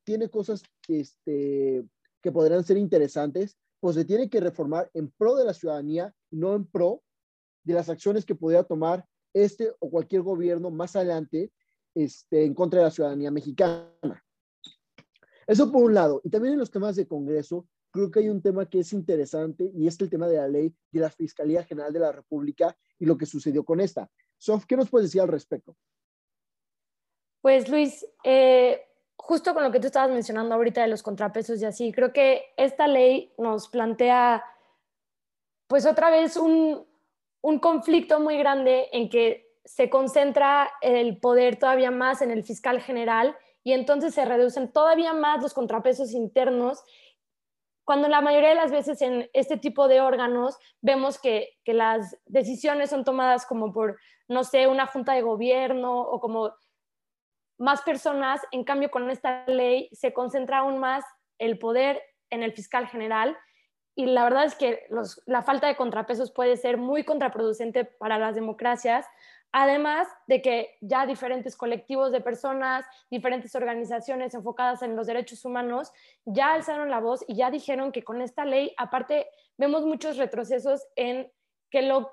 tiene 0.03 0.29
cosas 0.29 0.61
este, 0.89 1.85
que 2.21 2.31
podrían 2.33 2.65
ser 2.65 2.75
interesantes, 2.75 3.57
pues 3.79 3.95
se 3.95 4.03
tiene 4.03 4.29
que 4.29 4.41
reformar 4.41 4.91
en 4.93 5.09
pro 5.11 5.35
de 5.35 5.45
la 5.45 5.53
ciudadanía, 5.53 6.13
no 6.31 6.53
en 6.53 6.65
pro 6.65 7.01
de 7.63 7.75
las 7.75 7.87
acciones 7.87 8.25
que 8.25 8.35
podría 8.35 8.63
tomar 8.63 9.05
este 9.33 9.73
o 9.79 9.89
cualquier 9.89 10.21
gobierno 10.21 10.69
más 10.69 10.97
adelante 10.97 11.53
este, 11.95 12.43
en 12.43 12.53
contra 12.53 12.79
de 12.79 12.85
la 12.87 12.91
ciudadanía 12.91 13.31
mexicana. 13.31 14.21
Eso 15.47 15.71
por 15.71 15.83
un 15.83 15.93
lado. 15.93 16.19
Y 16.25 16.29
también 16.29 16.55
en 16.55 16.59
los 16.59 16.71
temas 16.71 16.97
de 16.97 17.07
Congreso, 17.07 17.65
creo 17.93 18.09
que 18.09 18.19
hay 18.19 18.29
un 18.29 18.41
tema 18.41 18.67
que 18.67 18.79
es 18.79 18.91
interesante 18.91 19.71
y 19.73 19.87
es 19.87 20.01
el 20.01 20.09
tema 20.09 20.27
de 20.27 20.37
la 20.37 20.47
ley 20.47 20.73
de 20.91 20.99
la 20.99 21.11
Fiscalía 21.11 21.63
General 21.63 21.93
de 21.93 21.99
la 21.99 22.11
República 22.11 22.75
y 22.97 23.05
lo 23.05 23.17
que 23.17 23.27
sucedió 23.27 23.63
con 23.63 23.79
esta. 23.79 24.09
Sof, 24.37 24.65
¿qué 24.65 24.75
nos 24.75 24.89
puedes 24.89 25.09
decir 25.09 25.21
al 25.21 25.27
respecto? 25.27 25.77
Pues 27.41 27.69
Luis, 27.69 28.05
eh, 28.23 28.81
justo 29.15 29.53
con 29.53 29.63
lo 29.63 29.71
que 29.71 29.79
tú 29.79 29.87
estabas 29.87 30.09
mencionando 30.09 30.55
ahorita 30.55 30.81
de 30.81 30.87
los 30.87 31.03
contrapesos 31.03 31.61
y 31.61 31.65
así, 31.65 31.91
creo 31.91 32.11
que 32.11 32.53
esta 32.57 32.87
ley 32.87 33.31
nos 33.37 33.69
plantea 33.69 34.43
pues 35.67 35.85
otra 35.85 36.09
vez 36.09 36.35
un, 36.35 36.85
un 37.41 37.59
conflicto 37.59 38.19
muy 38.19 38.37
grande 38.37 38.87
en 38.91 39.07
que 39.07 39.53
se 39.65 39.89
concentra 39.89 40.71
el 40.81 41.17
poder 41.17 41.57
todavía 41.57 41.91
más 41.91 42.23
en 42.23 42.31
el 42.31 42.43
fiscal 42.43 42.81
general 42.81 43.37
y 43.63 43.73
entonces 43.73 44.15
se 44.15 44.25
reducen 44.25 44.71
todavía 44.71 45.13
más 45.13 45.41
los 45.41 45.53
contrapesos 45.53 46.11
internos, 46.11 46.83
cuando 47.85 48.07
la 48.07 48.21
mayoría 48.21 48.49
de 48.49 48.55
las 48.55 48.71
veces 48.71 49.01
en 49.01 49.29
este 49.33 49.57
tipo 49.57 49.87
de 49.87 50.01
órganos 50.01 50.57
vemos 50.81 51.19
que, 51.19 51.57
que 51.63 51.73
las 51.73 52.17
decisiones 52.25 52.89
son 52.89 53.03
tomadas 53.03 53.45
como 53.45 53.73
por, 53.73 53.99
no 54.27 54.43
sé, 54.43 54.67
una 54.67 54.87
junta 54.87 55.13
de 55.13 55.21
gobierno 55.21 55.99
o 55.99 56.19
como 56.19 56.53
más 57.57 57.81
personas, 57.81 58.41
en 58.51 58.63
cambio 58.63 58.89
con 58.89 59.09
esta 59.09 59.45
ley 59.47 59.89
se 59.91 60.13
concentra 60.13 60.59
aún 60.59 60.79
más 60.79 61.03
el 61.39 61.59
poder 61.59 62.01
en 62.29 62.43
el 62.43 62.53
fiscal 62.53 62.87
general. 62.87 63.37
Y 63.95 64.07
la 64.07 64.23
verdad 64.23 64.45
es 64.45 64.55
que 64.55 64.87
la 65.25 65.43
falta 65.43 65.67
de 65.67 65.75
contrapesos 65.75 66.31
puede 66.31 66.57
ser 66.57 66.77
muy 66.77 67.03
contraproducente 67.03 67.85
para 67.85 68.17
las 68.17 68.33
democracias, 68.33 69.05
además 69.53 70.07
de 70.27 70.41
que 70.41 70.77
ya 70.81 71.05
diferentes 71.05 71.55
colectivos 71.55 72.11
de 72.11 72.21
personas, 72.21 72.85
diferentes 73.09 73.55
organizaciones 73.55 74.33
enfocadas 74.33 74.81
en 74.81 74.95
los 74.95 75.07
derechos 75.07 75.45
humanos 75.45 75.93
ya 76.25 76.53
alzaron 76.53 76.89
la 76.89 76.99
voz 76.99 77.23
y 77.27 77.35
ya 77.35 77.51
dijeron 77.51 77.91
que 77.91 78.03
con 78.03 78.21
esta 78.21 78.45
ley, 78.45 78.73
aparte, 78.77 79.27
vemos 79.57 79.85
muchos 79.85 80.17
retrocesos 80.17 80.85
en 80.95 81.31
que 81.69 81.83
lo, 81.83 82.11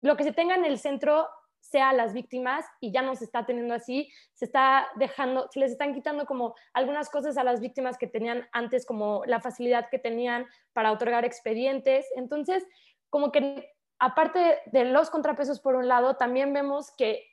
lo 0.00 0.16
que 0.16 0.22
se 0.24 0.32
tenga 0.32 0.54
en 0.54 0.64
el 0.64 0.78
centro 0.78 1.28
sea 1.58 1.92
las 1.92 2.14
víctimas 2.14 2.64
y 2.80 2.92
ya 2.92 3.02
no 3.02 3.16
se 3.16 3.24
está 3.24 3.44
teniendo 3.44 3.74
así, 3.74 4.08
se 4.34 4.44
está 4.44 4.86
dejando, 4.94 5.48
se 5.50 5.58
les 5.58 5.72
están 5.72 5.92
quitando 5.92 6.24
como 6.24 6.54
algunas 6.72 7.10
cosas 7.10 7.36
a 7.36 7.42
las 7.42 7.60
víctimas 7.60 7.98
que 7.98 8.06
tenían 8.06 8.48
antes, 8.52 8.86
como 8.86 9.24
la 9.26 9.40
facilidad 9.40 9.88
que 9.90 9.98
tenían 9.98 10.46
para 10.72 10.92
otorgar 10.92 11.24
expedientes. 11.24 12.06
Entonces, 12.14 12.64
como 13.10 13.32
que 13.32 13.75
aparte 13.98 14.58
de 14.66 14.84
los 14.84 15.10
contrapesos 15.10 15.60
por 15.60 15.74
un 15.74 15.88
lado, 15.88 16.16
también 16.16 16.52
vemos 16.52 16.90
que 16.96 17.24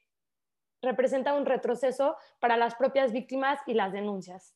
representa 0.81 1.33
un 1.33 1.45
retroceso 1.45 2.15
para 2.39 2.57
las 2.57 2.75
propias 2.75 3.11
víctimas 3.11 3.59
y 3.65 3.73
las 3.73 3.93
denuncias. 3.93 4.55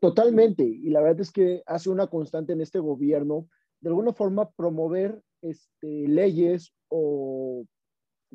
Totalmente, 0.00 0.64
y 0.64 0.90
la 0.90 1.00
verdad 1.00 1.20
es 1.20 1.30
que 1.30 1.62
hace 1.66 1.88
una 1.88 2.08
constante 2.08 2.52
en 2.52 2.60
este 2.60 2.80
gobierno, 2.80 3.48
de 3.80 3.88
alguna 3.88 4.12
forma 4.12 4.50
promover 4.50 5.22
este, 5.40 6.08
leyes 6.08 6.74
o 6.88 7.64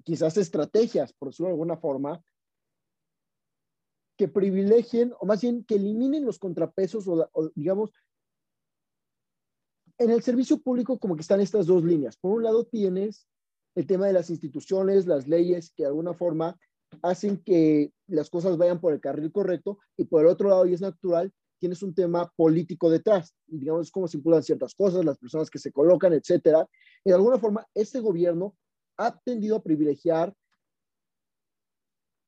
quizás 0.03 0.37
estrategias, 0.37 1.13
por 1.13 1.29
decirlo 1.29 1.47
de 1.47 1.53
alguna 1.53 1.77
forma, 1.77 2.23
que 4.17 4.27
privilegien 4.27 5.13
o 5.19 5.25
más 5.25 5.41
bien 5.41 5.63
que 5.63 5.75
eliminen 5.75 6.25
los 6.25 6.39
contrapesos 6.39 7.07
o, 7.07 7.51
digamos, 7.53 7.91
en 9.99 10.11
el 10.11 10.21
servicio 10.21 10.59
público 10.59 10.99
como 10.99 11.15
que 11.15 11.21
están 11.21 11.41
estas 11.41 11.65
dos 11.65 11.83
líneas. 11.83 12.17
Por 12.17 12.33
un 12.33 12.43
lado 12.43 12.65
tienes 12.65 13.27
el 13.75 13.85
tema 13.85 14.07
de 14.07 14.13
las 14.13 14.29
instituciones, 14.29 15.05
las 15.05 15.27
leyes 15.27 15.71
que 15.75 15.83
de 15.83 15.87
alguna 15.87 16.13
forma 16.13 16.57
hacen 17.01 17.37
que 17.37 17.91
las 18.07 18.29
cosas 18.29 18.57
vayan 18.57 18.79
por 18.79 18.93
el 18.93 18.99
carril 18.99 19.31
correcto 19.31 19.79
y 19.97 20.05
por 20.05 20.21
el 20.21 20.27
otro 20.27 20.49
lado, 20.49 20.65
y 20.65 20.73
es 20.73 20.81
natural, 20.81 21.31
tienes 21.59 21.83
un 21.83 21.93
tema 21.93 22.31
político 22.35 22.89
detrás, 22.89 23.35
digamos, 23.45 23.91
cómo 23.91 24.07
se 24.07 24.17
impulan 24.17 24.43
ciertas 24.43 24.73
cosas, 24.73 25.03
las 25.03 25.17
personas 25.17 25.49
que 25.49 25.59
se 25.59 25.71
colocan, 25.71 26.13
etcétera. 26.13 26.67
De 27.03 27.13
alguna 27.13 27.39
forma, 27.39 27.67
este 27.73 27.99
gobierno 27.99 28.55
ha 28.97 29.17
tendido 29.19 29.57
a 29.57 29.63
privilegiar 29.63 30.33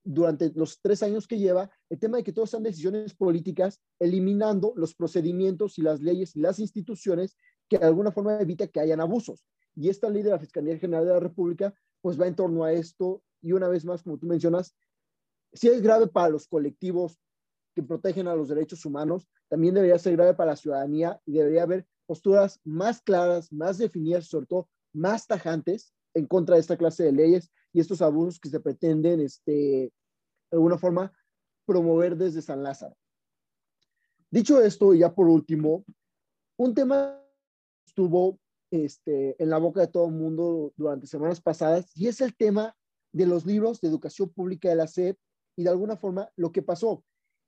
durante 0.03 0.51
los 0.55 0.79
tres 0.82 1.03
años 1.03 1.27
que 1.27 1.38
lleva 1.38 1.69
el 1.89 1.99
tema 1.99 2.17
de 2.17 2.23
que 2.23 2.34
todas 2.34 2.49
sean 2.49 2.63
decisiones 2.63 3.13
políticas, 3.13 3.82
eliminando 3.99 4.73
los 4.75 4.95
procedimientos 4.95 5.77
y 5.77 5.84
las 5.84 6.01
leyes 6.01 6.36
y 6.36 6.39
las 6.39 6.60
instituciones 6.60 7.36
que 7.69 7.77
de 7.77 7.86
alguna 7.86 8.12
forma 8.12 8.39
evita 8.41 8.67
que 8.67 8.79
hayan 8.79 8.99
abusos. 8.99 9.45
Y 9.75 9.89
esta 9.89 10.10
ley 10.10 10.23
de 10.23 10.32
la 10.32 10.39
Fiscalía 10.39 10.77
General 10.77 11.05
de 11.05 11.13
la 11.13 11.19
República, 11.19 11.73
pues 12.01 12.19
va 12.19 12.27
en 12.27 12.36
torno 12.36 12.63
a 12.63 12.73
esto. 12.73 13.21
Y 13.41 13.53
una 13.53 13.67
vez 13.67 13.86
más, 13.86 14.03
como 14.03 14.17
tú 14.17 14.27
mencionas, 14.27 14.75
si 15.53 15.67
es 15.67 15.82
grave 15.82 16.08
para 16.08 16.29
los 16.29 16.47
colectivos 16.47 17.19
que 17.75 17.84
protegen 17.84 18.27
a 18.27 18.36
los 18.36 18.49
derechos 18.49 18.86
humanos, 18.86 19.27
también 19.47 19.73
debería 19.73 19.97
ser 19.99 20.13
grave 20.13 20.34
para 20.34 20.51
la 20.51 20.55
ciudadanía 20.58 21.21
y 21.25 21.34
debería 21.34 21.63
haber 21.63 21.88
posturas 22.05 22.60
más 22.63 23.01
claras, 23.01 23.51
más 23.53 23.77
definidas, 23.77 24.27
sobre 24.27 24.47
todo 24.47 24.67
más 24.93 25.27
tajantes 25.27 25.93
en 26.13 26.25
contra 26.25 26.55
de 26.55 26.62
esta 26.62 26.77
clase 26.77 27.03
de 27.03 27.12
leyes 27.12 27.51
y 27.71 27.79
estos 27.79 28.01
abusos 28.01 28.39
que 28.39 28.49
se 28.49 28.60
pretenden, 28.60 29.21
este, 29.21 29.51
de 29.51 29.91
alguna 30.51 30.77
forma, 30.77 31.13
promover 31.65 32.17
desde 32.17 32.41
San 32.41 32.63
Lázaro. 32.63 32.95
Dicho 34.32 34.60
esto, 34.62 34.93
y 34.93 34.99
ya 34.99 35.13
por 35.13 35.27
último, 35.27 35.86
un 36.58 36.73
tema 36.73 37.19
estuvo 38.00 38.40
este, 38.72 39.36
en 39.44 39.50
la 39.50 39.58
boca 39.58 39.82
de 39.82 39.88
todo 39.88 40.06
el 40.06 40.14
mundo 40.14 40.72
durante 40.78 41.06
semanas 41.06 41.42
pasadas 41.42 41.92
y 41.96 42.08
es 42.08 42.22
el 42.22 42.34
tema 42.34 42.74
de 43.12 43.26
los 43.26 43.46
libros 43.46 43.82
de 43.82 43.90
educación 43.90 44.30
pública 44.30 44.70
de 44.70 44.76
la 44.76 44.88
SEP 44.88 45.18
y 45.58 45.64
de 45.64 45.70
alguna 45.70 45.98
forma 45.98 46.30
lo 46.38 46.54
que 46.54 46.62
pasó. 46.62 47.04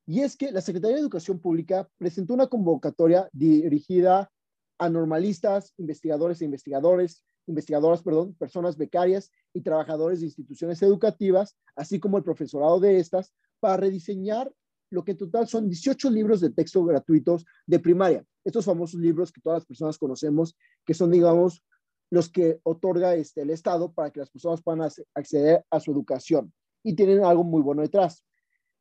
Y 0.06 0.20
es 0.20 0.36
que 0.36 0.52
la 0.52 0.60
Secretaría 0.60 0.98
de 0.98 1.04
Educación 1.04 1.40
Pública 1.40 1.88
presentó 1.98 2.34
una 2.34 2.48
convocatoria 2.48 3.30
dirigida 3.32 4.30
a 4.78 4.90
normalistas, 4.90 5.74
investigadores 5.78 6.42
e 6.42 6.46
investigadores, 6.46 7.24
investigadoras, 7.48 8.04
perdón, 8.04 8.34
personas 8.34 8.76
becarias 8.76 9.32
y 9.54 9.62
trabajadores 9.62 10.20
de 10.20 10.26
instituciones 10.26 10.82
educativas, 10.82 11.56
así 11.78 11.98
como 11.98 12.18
el 12.18 12.26
profesorado 12.26 12.82
de 12.82 13.00
estas, 13.00 13.34
para 13.62 13.78
rediseñar 13.78 14.52
lo 14.90 15.06
que 15.06 15.12
en 15.12 15.18
total 15.18 15.48
son 15.48 15.70
18 15.70 16.10
libros 16.10 16.42
de 16.42 16.50
texto 16.50 16.84
gratuitos 16.84 17.46
de 17.66 17.80
primaria. 17.80 18.26
Estos 18.44 18.66
famosos 18.66 19.00
libros 19.00 19.32
que 19.32 19.42
todas 19.42 19.58
las 19.58 19.66
personas 19.66 19.98
conocemos, 19.98 20.56
que 20.86 20.94
son, 20.94 21.12
digamos, 21.12 21.64
los 22.10 22.30
que 22.30 22.60
otorga 22.64 23.16
este, 23.16 23.42
el 23.42 23.50
Estado 23.50 23.92
para 23.94 24.12
que 24.12 24.20
las 24.20 24.30
personas 24.30 24.62
puedan 24.62 24.90
acceder 25.16 25.66
a 25.70 25.80
su 25.80 25.92
educación. 25.92 26.54
Y 26.84 26.96
tienen 26.96 27.24
algo 27.24 27.44
muy 27.44 27.62
bueno 27.62 27.82
detrás. 27.82 28.26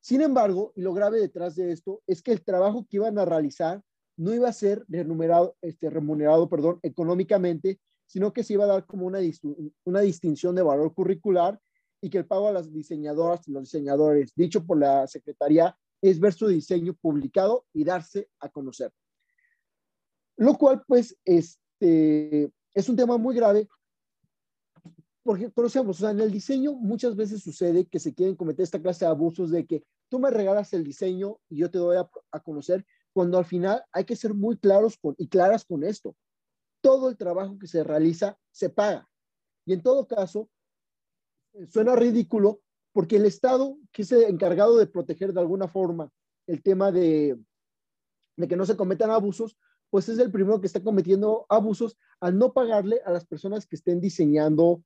Sin 0.00 0.22
embargo, 0.22 0.72
y 0.74 0.80
lo 0.80 0.94
grave 0.94 1.20
detrás 1.20 1.54
de 1.56 1.72
esto 1.72 2.02
es 2.06 2.22
que 2.22 2.32
el 2.32 2.42
trabajo 2.42 2.86
que 2.88 2.96
iban 2.96 3.18
a 3.18 3.24
realizar 3.24 3.82
no 4.16 4.34
iba 4.34 4.48
a 4.48 4.52
ser 4.52 4.84
remunerado, 4.88 5.56
este, 5.62 5.90
remunerado 5.90 6.48
perdón, 6.48 6.78
económicamente, 6.82 7.80
sino 8.06 8.32
que 8.32 8.42
se 8.42 8.54
iba 8.54 8.64
a 8.64 8.68
dar 8.68 8.86
como 8.86 9.06
una, 9.06 9.20
una 9.84 10.00
distinción 10.00 10.54
de 10.54 10.62
valor 10.62 10.92
curricular 10.94 11.60
y 12.00 12.10
que 12.10 12.18
el 12.18 12.26
pago 12.26 12.48
a 12.48 12.52
las 12.52 12.72
diseñadoras 12.72 13.46
y 13.46 13.52
los 13.52 13.64
diseñadores, 13.64 14.32
dicho 14.34 14.64
por 14.66 14.78
la 14.78 15.06
Secretaría, 15.06 15.76
es 16.02 16.18
ver 16.18 16.32
su 16.32 16.48
diseño 16.48 16.94
publicado 16.94 17.66
y 17.72 17.84
darse 17.84 18.28
a 18.40 18.48
conocer. 18.48 18.90
Lo 20.40 20.56
cual, 20.56 20.82
pues, 20.88 21.14
este, 21.26 22.50
es 22.72 22.88
un 22.88 22.96
tema 22.96 23.18
muy 23.18 23.36
grave 23.36 23.68
porque 25.22 25.52
conocemos, 25.52 25.98
o 25.98 26.00
sea, 26.00 26.12
en 26.12 26.20
el 26.20 26.30
diseño 26.30 26.72
muchas 26.72 27.14
veces 27.14 27.42
sucede 27.42 27.84
que 27.84 28.00
se 28.00 28.14
quieren 28.14 28.36
cometer 28.36 28.62
esta 28.62 28.80
clase 28.80 29.04
de 29.04 29.10
abusos 29.10 29.50
de 29.50 29.66
que 29.66 29.84
tú 30.08 30.18
me 30.18 30.30
regalas 30.30 30.72
el 30.72 30.82
diseño 30.82 31.38
y 31.50 31.58
yo 31.58 31.70
te 31.70 31.76
doy 31.76 31.98
a, 31.98 32.40
conocer, 32.40 32.86
cuando 33.12 33.36
al 33.36 33.44
final 33.44 33.84
hay 33.92 34.06
que 34.06 34.16
ser 34.16 34.32
muy 34.32 34.56
claros 34.56 34.96
con, 34.96 35.14
y 35.18 35.28
claras 35.28 35.66
con 35.66 35.84
esto. 35.84 36.16
Todo 36.80 37.10
el 37.10 37.18
trabajo 37.18 37.58
que 37.58 37.66
se 37.66 37.84
realiza 37.84 38.38
se 38.50 38.70
paga. 38.70 39.06
Y 39.66 39.74
en 39.74 39.82
todo 39.82 40.08
caso, 40.08 40.48
suena 41.68 41.94
ridículo 41.96 42.62
porque 42.92 43.16
el 43.16 43.26
Estado, 43.26 43.76
que 43.92 44.02
es 44.02 44.12
el 44.12 44.22
encargado 44.22 44.78
de 44.78 44.86
proteger 44.86 45.34
de 45.34 45.40
alguna 45.40 45.68
forma 45.68 46.10
el 46.46 46.62
tema 46.62 46.90
de, 46.90 47.38
de 48.36 48.48
que 48.48 48.56
no 48.56 48.64
se 48.64 48.76
cometan 48.76 49.10
abusos, 49.10 49.58
pues 49.90 50.08
es 50.08 50.18
el 50.18 50.30
primero 50.30 50.60
que 50.60 50.66
está 50.66 50.82
cometiendo 50.82 51.46
abusos 51.48 51.98
al 52.20 52.38
no 52.38 52.52
pagarle 52.52 53.00
a 53.04 53.10
las 53.10 53.26
personas 53.26 53.66
que 53.66 53.76
estén 53.76 54.00
diseñando 54.00 54.82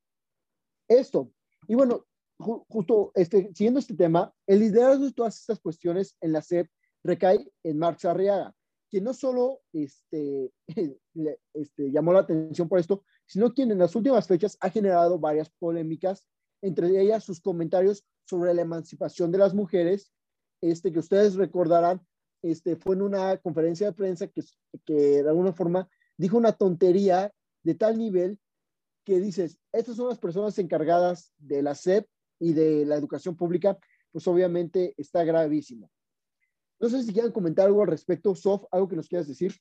esto. 0.88 1.30
Y 1.68 1.74
bueno, 1.74 2.06
justo 2.38 3.12
este, 3.14 3.50
siguiendo 3.54 3.80
este 3.80 3.94
tema, 3.94 4.34
el 4.46 4.60
liderazgo 4.60 5.04
de 5.04 5.12
todas 5.12 5.38
estas 5.38 5.60
cuestiones 5.60 6.16
en 6.20 6.32
la 6.32 6.42
SEP 6.42 6.68
recae 7.02 7.50
en 7.62 7.78
Marx 7.78 8.04
Arriaga, 8.04 8.54
quien 8.90 9.04
no 9.04 9.14
solo 9.14 9.60
este, 9.72 10.52
este, 11.54 11.90
llamó 11.90 12.12
la 12.12 12.20
atención 12.20 12.68
por 12.68 12.78
esto, 12.78 13.04
sino 13.26 13.52
quien 13.52 13.70
en 13.70 13.78
las 13.78 13.94
últimas 13.94 14.26
fechas 14.26 14.56
ha 14.60 14.70
generado 14.70 15.18
varias 15.18 15.50
polémicas, 15.50 16.26
entre 16.62 17.00
ellas 17.00 17.24
sus 17.24 17.40
comentarios 17.40 18.04
sobre 18.24 18.54
la 18.54 18.62
emancipación 18.62 19.30
de 19.30 19.38
las 19.38 19.54
mujeres, 19.54 20.12
este, 20.62 20.92
que 20.92 20.98
ustedes 20.98 21.34
recordarán, 21.34 22.00
este, 22.44 22.76
fue 22.76 22.94
en 22.94 23.02
una 23.02 23.38
conferencia 23.38 23.87
de 23.87 23.92
prensa 23.94 24.26
que, 24.28 24.42
que 24.85 25.22
de 25.22 25.28
alguna 25.28 25.52
forma 25.52 25.88
dijo 26.18 26.37
una 26.37 26.52
tontería 26.52 27.33
de 27.62 27.74
tal 27.74 27.96
nivel 27.96 28.38
que 29.04 29.18
dices, 29.18 29.59
estas 29.72 29.96
son 29.96 30.09
las 30.09 30.18
personas 30.18 30.59
encargadas 30.59 31.33
de 31.38 31.62
la 31.62 31.74
SEP 31.74 32.07
y 32.38 32.52
de 32.52 32.85
la 32.85 32.96
educación 32.96 33.37
pública, 33.37 33.78
pues 34.12 34.26
obviamente 34.28 34.94
está 34.98 35.24
gravísimo. 35.24 35.90
No 36.80 36.88
sé 36.88 37.02
si 37.02 37.12
quieran 37.12 37.33
comentar 37.33 37.66
algo 37.66 37.83
al 37.83 37.88
respecto, 37.88 38.35
Sof, 38.35 38.64
algo 38.70 38.88
que 38.88 38.96
nos 38.96 39.09
quieras 39.09 39.26
decir. 39.26 39.54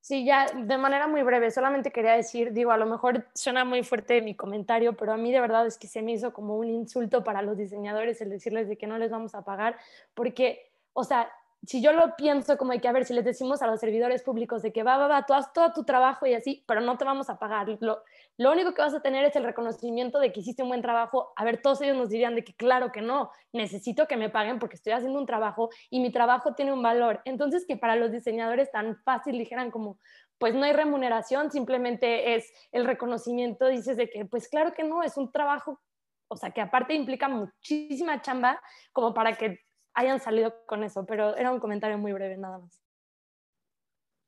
Sí, 0.00 0.24
ya 0.24 0.46
de 0.46 0.78
manera 0.78 1.06
muy 1.06 1.22
breve, 1.22 1.50
solamente 1.50 1.92
quería 1.92 2.12
decir, 2.12 2.52
digo, 2.54 2.70
a 2.70 2.78
lo 2.78 2.86
mejor 2.86 3.26
suena 3.34 3.66
muy 3.66 3.82
fuerte 3.82 4.22
mi 4.22 4.34
comentario, 4.34 4.96
pero 4.96 5.12
a 5.12 5.18
mí 5.18 5.30
de 5.32 5.40
verdad 5.40 5.66
es 5.66 5.76
que 5.76 5.86
se 5.86 6.00
me 6.00 6.12
hizo 6.12 6.32
como 6.32 6.56
un 6.56 6.70
insulto 6.70 7.24
para 7.24 7.42
los 7.42 7.58
diseñadores 7.58 8.20
el 8.22 8.30
decirles 8.30 8.68
de 8.68 8.78
que 8.78 8.86
no 8.86 8.96
les 8.96 9.10
vamos 9.10 9.34
a 9.34 9.44
pagar, 9.44 9.76
porque, 10.14 10.67
o 10.92 11.04
sea, 11.04 11.30
si 11.66 11.82
yo 11.82 11.92
lo 11.92 12.14
pienso 12.16 12.56
como 12.56 12.72
hay 12.72 12.80
que, 12.80 12.88
a 12.88 12.92
ver, 12.92 13.04
si 13.04 13.12
les 13.12 13.24
decimos 13.24 13.62
a 13.62 13.66
los 13.66 13.80
servidores 13.80 14.22
públicos 14.22 14.62
de 14.62 14.72
que 14.72 14.84
va, 14.84 14.96
va, 14.96 15.08
va, 15.08 15.26
tú 15.26 15.34
haz 15.34 15.52
todo 15.52 15.72
tu 15.72 15.84
trabajo 15.84 16.24
y 16.26 16.34
así, 16.34 16.64
pero 16.66 16.80
no 16.80 16.96
te 16.96 17.04
vamos 17.04 17.28
a 17.30 17.38
pagar. 17.38 17.66
Lo, 17.80 18.02
lo 18.36 18.52
único 18.52 18.74
que 18.74 18.82
vas 18.82 18.94
a 18.94 19.02
tener 19.02 19.24
es 19.24 19.34
el 19.34 19.44
reconocimiento 19.44 20.20
de 20.20 20.32
que 20.32 20.40
hiciste 20.40 20.62
un 20.62 20.68
buen 20.68 20.82
trabajo. 20.82 21.32
A 21.36 21.44
ver, 21.44 21.60
todos 21.60 21.80
ellos 21.82 21.96
nos 21.96 22.10
dirían 22.10 22.36
de 22.36 22.44
que 22.44 22.54
claro 22.54 22.92
que 22.92 23.02
no, 23.02 23.30
necesito 23.52 24.06
que 24.06 24.16
me 24.16 24.30
paguen 24.30 24.60
porque 24.60 24.76
estoy 24.76 24.92
haciendo 24.92 25.18
un 25.18 25.26
trabajo 25.26 25.70
y 25.90 26.00
mi 26.00 26.12
trabajo 26.12 26.54
tiene 26.54 26.72
un 26.72 26.82
valor. 26.82 27.20
Entonces, 27.24 27.66
que 27.66 27.76
para 27.76 27.96
los 27.96 28.12
diseñadores 28.12 28.70
tan 28.70 28.96
fácil 29.02 29.36
dijeran 29.36 29.70
como, 29.72 29.98
pues 30.38 30.54
no 30.54 30.64
hay 30.64 30.72
remuneración, 30.72 31.50
simplemente 31.50 32.36
es 32.36 32.52
el 32.70 32.84
reconocimiento, 32.86 33.66
dices 33.66 33.96
de 33.96 34.08
que, 34.08 34.24
pues 34.24 34.48
claro 34.48 34.72
que 34.74 34.84
no, 34.84 35.02
es 35.02 35.16
un 35.16 35.32
trabajo, 35.32 35.80
o 36.28 36.36
sea, 36.36 36.52
que 36.52 36.60
aparte 36.60 36.94
implica 36.94 37.28
muchísima 37.28 38.22
chamba 38.22 38.62
como 38.92 39.12
para 39.12 39.36
que 39.36 39.60
hayan 39.98 40.20
salido 40.20 40.54
con 40.66 40.84
eso, 40.84 41.04
pero 41.04 41.36
era 41.36 41.52
un 41.52 41.58
comentario 41.58 41.98
muy 41.98 42.12
breve 42.12 42.36
nada 42.36 42.58
más. 42.58 42.80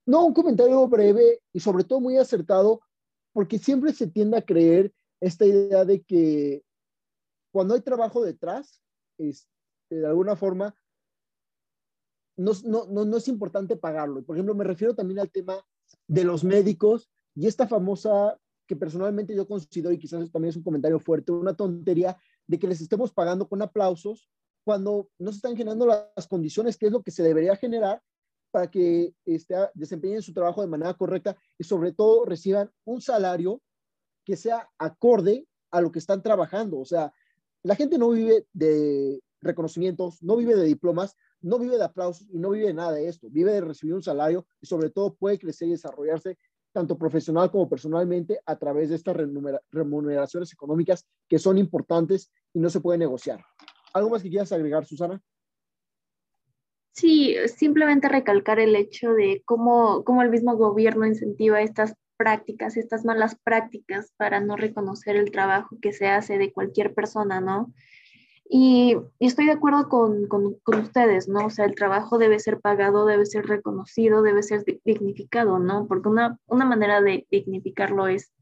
No, 0.05 0.27
un 0.27 0.35
comentario 0.35 0.87
breve 0.89 1.41
y 1.53 1.61
sobre 1.61 1.85
todo 1.85 2.01
muy 2.01 2.17
acertado, 2.17 2.81
porque 3.33 3.59
siempre 3.59 3.93
se 3.93 4.09
tiende 4.09 4.37
a 4.37 4.45
creer 4.45 4.93
esta 5.21 5.47
idea 5.47 5.85
de 5.85 6.03
que 6.03 6.65
cuando 7.53 7.75
hay 7.75 7.83
trabajo 7.83 8.25
detrás, 8.25 8.83
este, 9.17 9.49
de 9.91 10.07
alguna 10.07 10.35
forma, 10.35 10.75
no, 12.37 12.51
no, 12.65 12.87
no, 12.87 13.05
no 13.05 13.17
es 13.17 13.29
importante 13.29 13.77
pagarlo. 13.77 14.25
Por 14.25 14.35
ejemplo, 14.35 14.57
me 14.57 14.65
refiero 14.65 14.97
también 14.97 15.21
al 15.21 15.31
tema 15.31 15.65
de 16.09 16.25
los 16.25 16.43
médicos 16.43 17.09
y 17.37 17.47
esta 17.47 17.69
famosa 17.69 18.37
que 18.67 18.75
personalmente 18.75 19.37
yo 19.37 19.47
considero, 19.47 19.93
y 19.93 19.99
quizás 19.99 20.33
también 20.33 20.51
es 20.51 20.57
un 20.57 20.65
comentario 20.65 20.99
fuerte, 20.99 21.31
una 21.31 21.55
tontería 21.55 22.17
de 22.49 22.59
que 22.59 22.67
les 22.67 22.81
estemos 22.81 23.13
pagando 23.13 23.49
con 23.49 23.63
aplausos 23.63 24.29
cuando 24.65 25.09
no 25.19 25.31
se 25.31 25.37
están 25.37 25.57
generando 25.57 25.87
las 25.87 26.27
condiciones 26.29 26.77
que 26.77 26.87
es 26.87 26.93
lo 26.93 27.03
que 27.03 27.11
se 27.11 27.23
debería 27.23 27.57
generar 27.57 28.03
para 28.51 28.71
que 28.71 29.15
este, 29.25 29.55
desempeñen 29.75 30.23
su 30.23 30.33
trabajo 30.33 30.61
de 30.61 30.67
manera 30.67 30.95
correcta 30.95 31.37
y 31.59 31.65
sobre 31.65 31.93
todo 31.93 32.25
reciban 32.25 32.71
un 32.85 33.01
salario 33.01 33.61
que 34.25 34.37
sea 34.37 34.69
acorde 34.79 35.47
a 35.71 35.81
lo 35.81 35.91
que 35.93 35.99
están 35.99 36.23
trabajando. 36.23 36.79
O 36.79 36.85
sea, 36.85 37.13
la 37.63 37.77
gente 37.77 37.99
no 37.99 38.11
vive 38.11 38.47
de 38.53 39.21
reconocimientos, 39.41 40.23
no 40.23 40.37
vive 40.37 40.57
de 40.57 40.65
diplomas, 40.65 41.17
no 41.41 41.59
vive 41.59 41.79
de 41.79 41.85
aplausos 41.85 42.29
y 42.31 42.39
no 42.39 42.51
vive 42.51 42.67
de 42.67 42.75
nada 42.75 42.93
de 42.93 43.09
esto. 43.09 43.29
Vive 43.31 43.53
de 43.53 43.61
recibir 43.61 43.95
un 43.95 44.03
salario 44.03 44.47
y 44.61 44.67
sobre 44.67 44.91
todo 44.91 45.15
puede 45.15 45.39
crecer 45.39 45.69
y 45.69 45.73
desarrollarse 45.73 46.37
tanto 46.73 46.97
profesional 46.97 47.51
como 47.51 47.69
personalmente 47.69 48.41
a 48.47 48.57
través 48.57 48.91
de 48.91 48.97
estas 48.97 49.17
remuneraciones 49.73 50.53
económicas 50.53 51.05
que 51.29 51.39
son 51.39 51.59
importantes 51.59 52.31
y 52.53 52.61
no 52.61 52.71
se 52.71 52.81
puede 52.81 52.99
negociar. 52.99 53.45
¿Algo 53.93 54.11
más 54.11 54.23
que 54.23 54.31
quieras 54.31 54.53
agregar, 54.53 54.85
Susana? 54.85 55.21
Sí, 56.93 57.37
simplemente 57.57 58.09
recalcar 58.09 58.59
el 58.59 58.77
hecho 58.77 59.13
de 59.13 59.43
cómo, 59.45 60.05
cómo 60.05 60.23
el 60.23 60.31
mismo 60.31 60.57
gobierno 60.57 61.07
incentiva 61.07 61.63
estas 61.63 61.95
prácticas, 62.17 62.77
estas 62.77 63.05
malas 63.05 63.37
prácticas 63.43 64.13
para 64.17 64.41
no 64.41 64.57
reconocer 64.57 65.17
el 65.17 65.31
trabajo 65.31 65.79
que 65.81 65.93
se 65.93 66.09
hace 66.09 66.37
de 66.37 66.53
cualquier 66.53 66.93
persona, 66.93 67.41
¿no? 67.41 67.73
Y, 68.53 68.97
estoy 69.21 69.47
de 69.47 69.53
acuerdo 69.53 69.89
con, 69.89 70.27
con, 70.27 70.55
con, 70.65 70.81
ustedes, 70.81 71.29
¿no? 71.29 71.47
O 71.47 71.51
sea, 71.51 71.65
el 71.65 71.77
trabajo 71.77 72.19
debe 72.19 72.41
ser 72.41 72.61
pagado, 72.61 73.07
debe 73.07 73.25
ser 73.25 73.47
reconocido, 73.47 74.23
debe 74.23 74.43
ser 74.43 74.65
dignificado, 74.85 75.61
¿no? 75.61 75.87
Porque 75.87 76.09
una, 76.09 76.37
una 76.47 76.65
manera 76.65 77.01
de 77.01 77.27
dignificarlo 77.31 78.09
es, 78.09 78.33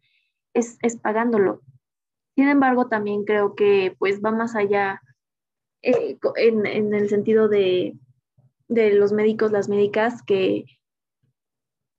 es, 0.54 0.78
es, 0.82 0.96
pagándolo. 0.96 1.60
Sin 2.34 2.48
embargo, 2.48 2.88
también 2.88 3.24
creo 3.24 3.54
que 3.54 3.94
pues 3.98 4.20
va 4.24 4.30
más 4.30 4.56
allá 4.56 5.02
eh, 5.82 6.18
en, 6.36 6.66
en, 6.66 6.94
el 6.94 7.08
sentido 7.08 7.48
de, 7.48 7.96
de, 8.68 8.92
los 8.92 9.12
médicos, 9.12 9.52
las 9.52 9.68
médicas, 9.68 10.22
que, 10.22 10.64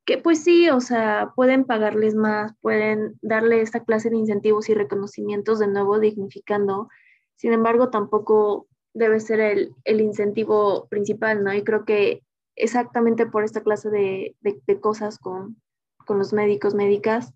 que 0.05 0.17
pues 0.17 0.43
sí, 0.43 0.69
o 0.69 0.81
sea, 0.81 1.33
pueden 1.35 1.65
pagarles 1.65 2.15
más, 2.15 2.53
pueden 2.61 3.17
darle 3.21 3.61
esta 3.61 3.83
clase 3.83 4.09
de 4.09 4.17
incentivos 4.17 4.69
y 4.69 4.73
reconocimientos 4.73 5.59
de 5.59 5.67
nuevo 5.67 5.99
dignificando. 5.99 6.89
Sin 7.35 7.53
embargo, 7.53 7.89
tampoco 7.89 8.67
debe 8.93 9.19
ser 9.19 9.39
el, 9.39 9.75
el 9.85 10.01
incentivo 10.01 10.87
principal, 10.89 11.43
¿no? 11.43 11.53
Y 11.53 11.63
creo 11.63 11.85
que 11.85 12.23
exactamente 12.55 13.25
por 13.25 13.43
esta 13.43 13.61
clase 13.61 13.89
de, 13.89 14.35
de, 14.41 14.59
de 14.67 14.79
cosas 14.81 15.19
con, 15.19 15.61
con 16.05 16.17
los 16.17 16.33
médicos, 16.33 16.75
médicas, 16.75 17.33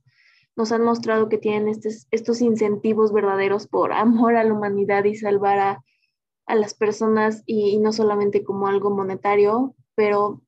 nos 0.56 0.72
han 0.72 0.84
mostrado 0.84 1.30
que 1.30 1.38
tienen 1.38 1.68
estos, 1.68 2.08
estos 2.12 2.42
incentivos 2.42 3.14
verdaderos 3.14 3.68
por 3.68 3.94
amor 3.94 4.36
a 4.36 4.44
la 4.44 4.54
humanidad 4.54 5.06
y 5.06 5.16
salvar 5.16 5.60
a, 5.60 5.84
a 6.46 6.56
las 6.56 6.74
personas 6.74 7.44
y, 7.46 7.78
no 7.80 7.92
solamente 7.94 8.44
como 8.44 8.68
algo 8.68 8.90
monetario, 8.90 9.76
pero 9.96 10.42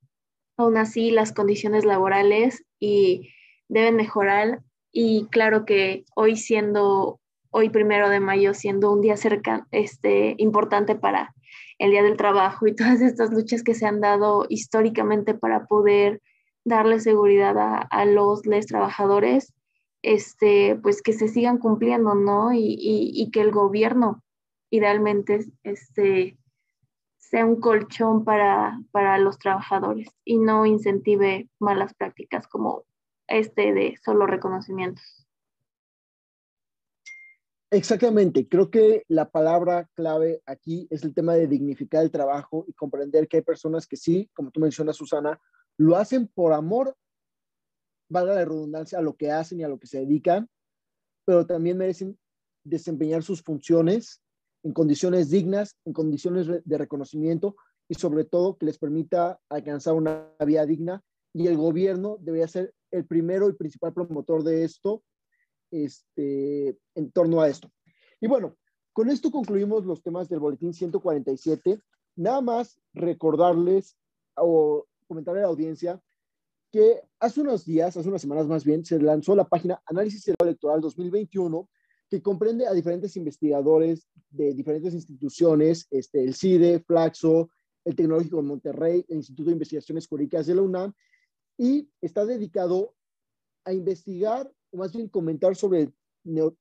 aún 0.57 0.77
así 0.77 1.11
las 1.11 1.31
condiciones 1.33 1.85
laborales 1.85 2.65
y 2.79 3.29
deben 3.67 3.95
mejorar. 3.95 4.61
Y 4.91 5.27
claro 5.27 5.65
que 5.65 6.05
hoy 6.15 6.37
siendo 6.37 7.19
hoy 7.51 7.69
primero 7.69 8.09
de 8.09 8.19
mayo 8.19 8.53
siendo 8.53 8.91
un 8.91 8.99
día 8.99 9.15
cerca 9.15 9.65
este 9.71 10.35
importante 10.39 10.95
para 10.95 11.33
el 11.79 11.91
día 11.91 12.03
del 12.03 12.17
trabajo 12.17 12.67
y 12.67 12.75
todas 12.75 12.99
estas 12.99 13.31
luchas 13.31 13.63
que 13.63 13.73
se 13.73 13.85
han 13.85 14.01
dado 14.01 14.45
históricamente 14.49 15.33
para 15.33 15.65
poder 15.65 16.21
darle 16.65 16.99
seguridad 16.99 17.55
a, 17.89 18.05
los 18.05 18.45
les 18.45 18.65
trabajadores 18.65 19.53
este 20.01 20.75
pues 20.75 21.01
que 21.01 21.13
se 21.13 21.29
sigan 21.29 21.57
cumpliendo 21.57 22.13
no 22.13 22.51
y, 22.51 22.75
y 22.77 23.31
que 23.31 23.39
el 23.39 23.51
gobierno 23.51 24.21
idealmente 24.77 25.45
este, 25.63 26.37
sea 27.17 27.45
un 27.45 27.59
colchón 27.59 28.23
para, 28.23 28.79
para 28.91 29.17
los 29.17 29.37
trabajadores 29.37 30.07
y 30.23 30.37
no 30.37 30.65
incentive 30.65 31.49
malas 31.59 31.93
prácticas 31.93 32.47
como 32.47 32.85
este 33.27 33.73
de 33.73 33.97
solo 34.03 34.27
reconocimientos. 34.27 35.25
Exactamente, 37.71 38.47
creo 38.47 38.69
que 38.69 39.03
la 39.07 39.31
palabra 39.31 39.89
clave 39.95 40.41
aquí 40.45 40.87
es 40.91 41.03
el 41.03 41.13
tema 41.13 41.33
de 41.33 41.47
dignificar 41.47 42.03
el 42.03 42.11
trabajo 42.11 42.63
y 42.67 42.73
comprender 42.73 43.27
que 43.27 43.37
hay 43.37 43.43
personas 43.43 43.87
que 43.87 43.97
sí, 43.97 44.29
como 44.33 44.51
tú 44.51 44.59
mencionas, 44.59 44.95
Susana, 44.95 45.41
lo 45.77 45.97
hacen 45.97 46.27
por 46.27 46.53
amor, 46.53 46.95
valga 48.07 48.35
la 48.35 48.45
redundancia, 48.45 48.99
a 48.99 49.01
lo 49.01 49.15
que 49.17 49.31
hacen 49.31 49.59
y 49.59 49.63
a 49.63 49.67
lo 49.67 49.79
que 49.79 49.87
se 49.87 49.99
dedican, 49.99 50.47
pero 51.25 51.45
también 51.45 51.77
merecen 51.77 52.17
desempeñar 52.63 53.23
sus 53.23 53.41
funciones 53.41 54.21
en 54.65 54.73
condiciones 54.73 55.29
dignas, 55.29 55.77
en 55.85 55.93
condiciones 55.93 56.47
de 56.47 56.77
reconocimiento 56.77 57.55
y 57.87 57.93
sobre 57.93 58.25
todo 58.25 58.57
que 58.57 58.65
les 58.65 58.79
permita 58.79 59.39
alcanzar 59.47 59.93
una 59.93 60.27
vía 60.43 60.65
digna. 60.65 61.03
Y 61.33 61.45
el 61.47 61.55
gobierno 61.55 62.17
debería 62.19 62.47
ser 62.47 62.73
el 62.89 63.05
primero 63.05 63.47
y 63.47 63.53
principal 63.53 63.93
promotor 63.93 64.43
de 64.43 64.63
esto 64.63 65.03
este, 65.69 66.79
en 66.95 67.11
torno 67.11 67.41
a 67.41 67.47
esto. 67.47 67.69
Y 68.19 68.27
bueno, 68.27 68.57
con 68.91 69.11
esto 69.11 69.29
concluimos 69.29 69.85
los 69.85 70.01
temas 70.01 70.29
del 70.29 70.39
boletín 70.39 70.73
147. 70.73 71.79
Nada 72.15 72.41
más 72.41 72.79
recordarles 72.93 73.95
o 74.35 74.87
comentarle 75.07 75.41
a 75.41 75.43
la 75.43 75.49
audiencia 75.49 76.01
que 76.71 77.03
hace 77.19 77.41
unos 77.41 77.65
días, 77.65 77.95
hace 77.95 78.09
unas 78.09 78.21
semanas 78.21 78.47
más 78.47 78.65
bien, 78.65 78.83
se 78.83 78.99
lanzó 78.99 79.35
la 79.35 79.47
página 79.47 79.79
Análisis 79.85 80.33
Electoral 80.41 80.81
2021, 80.81 81.69
que 82.09 82.21
comprende 82.21 82.67
a 82.67 82.73
diferentes 82.73 83.15
investigadores 83.17 84.07
de 84.29 84.53
diferentes 84.53 84.93
instituciones, 84.93 85.87
este, 85.89 86.23
el 86.23 86.35
CIDE, 86.35 86.79
Flaxo, 86.79 87.49
el 87.83 87.95
Tecnológico 87.95 88.37
de 88.37 88.43
Monterrey, 88.43 89.05
el 89.07 89.17
Instituto 89.17 89.49
de 89.49 89.53
Investigaciones 89.53 90.07
Jurídicas 90.07 90.45
de 90.47 90.55
la 90.55 90.61
UNAM, 90.61 90.93
y 91.57 91.89
está 92.01 92.25
dedicado 92.25 92.93
a 93.63 93.73
investigar, 93.73 94.51
o 94.71 94.77
más 94.77 94.91
bien 94.93 95.07
comentar 95.07 95.55
sobre 95.55 95.91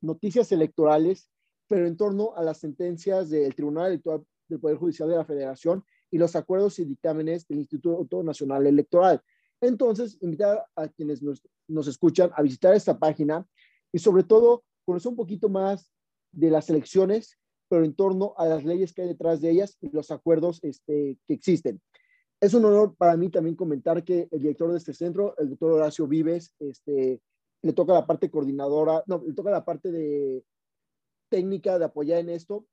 noticias 0.01 0.53
electorales, 0.53 1.29
pero 1.69 1.87
en 1.87 1.97
torno 1.97 2.35
a 2.37 2.43
las 2.43 2.59
sentencias 2.59 3.31
del 3.31 3.55
Tribunal 3.55 3.89
Electoral 3.89 4.25
del 4.49 4.61
Poder 4.61 4.77
Judicial 4.77 5.09
de 5.09 5.17
la 5.17 5.25
Federación 5.25 5.83
y 6.11 6.19
los 6.19 6.37
acuerdos 6.37 6.79
y 6.79 6.85
dictámenes 6.85 7.49
del 7.49 7.59
Instituto 7.59 8.23
Nacional 8.23 8.67
Electoral. 8.67 9.23
Entonces, 9.61 10.19
invitar 10.21 10.65
a 10.77 10.89
quienes 10.89 11.23
nos, 11.23 11.43
nos 11.67 11.89
escuchan 11.89 12.31
a 12.37 12.43
visitar 12.43 12.75
esta 12.75 12.99
página 12.99 13.47
y 13.91 13.99
sobre 13.99 14.25
todo 14.25 14.65
conocer 14.85 15.11
un 15.11 15.17
poquito 15.17 15.49
más 15.49 15.91
de 16.33 16.51
las 16.51 16.69
elecciones, 16.71 17.39
pero 17.69 17.85
en 17.85 17.95
torno 17.95 18.35
a 18.37 18.47
las 18.47 18.65
leyes 18.65 18.93
que 18.93 19.03
hay 19.03 19.09
detrás 19.09 19.41
de 19.41 19.51
ellas 19.51 19.77
y 19.81 19.91
los 19.91 20.11
acuerdos 20.11 20.61
este, 20.63 21.19
que 21.27 21.35
existen. 21.35 21.81
Es 22.41 22.53
un 22.55 22.65
honor 22.65 22.95
para 22.97 23.17
mí 23.17 23.31
también 23.31 23.57
comentar 23.57 24.05
que 24.05 24.29
el 24.31 24.41
director 24.41 24.71
de 24.71 24.79
este 24.79 24.93
centro, 24.93 25.35
el 25.39 25.51
doctor 25.51 25.73
Horacio 25.73 26.07
Vives, 26.07 26.55
este, 26.59 27.21
le 27.63 27.73
toca 27.73 27.95
la 27.95 28.07
parte 28.07 28.31
coordinadora, 28.31 29.03
no, 29.07 29.23
le 29.27 29.33
toca 29.33 29.51
la 29.51 29.65
parte 29.65 29.91
de 29.91 30.45
técnica 31.31 31.79
de 31.79 31.87
apoyar 31.87 32.19
en 32.19 32.29
esto 32.29 32.67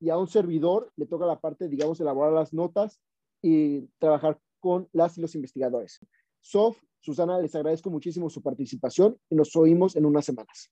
y 0.00 0.08
a 0.08 0.16
un 0.16 0.26
servidor 0.26 0.90
le 0.96 1.06
toca 1.06 1.26
la 1.26 1.38
parte, 1.38 1.68
digamos, 1.68 2.00
elaborar 2.00 2.32
las 2.32 2.54
notas 2.54 3.00
y 3.42 3.82
trabajar 3.98 4.40
con 4.58 4.88
las 4.92 5.18
y 5.18 5.20
los 5.20 5.34
investigadores. 5.34 6.00
Sof, 6.40 6.78
Susana, 7.00 7.38
les 7.38 7.54
agradezco 7.54 7.90
muchísimo 7.90 8.30
su 8.30 8.42
participación 8.42 9.18
y 9.28 9.34
nos 9.34 9.54
oímos 9.56 9.96
en 9.96 10.06
unas 10.06 10.24
semanas. 10.24 10.70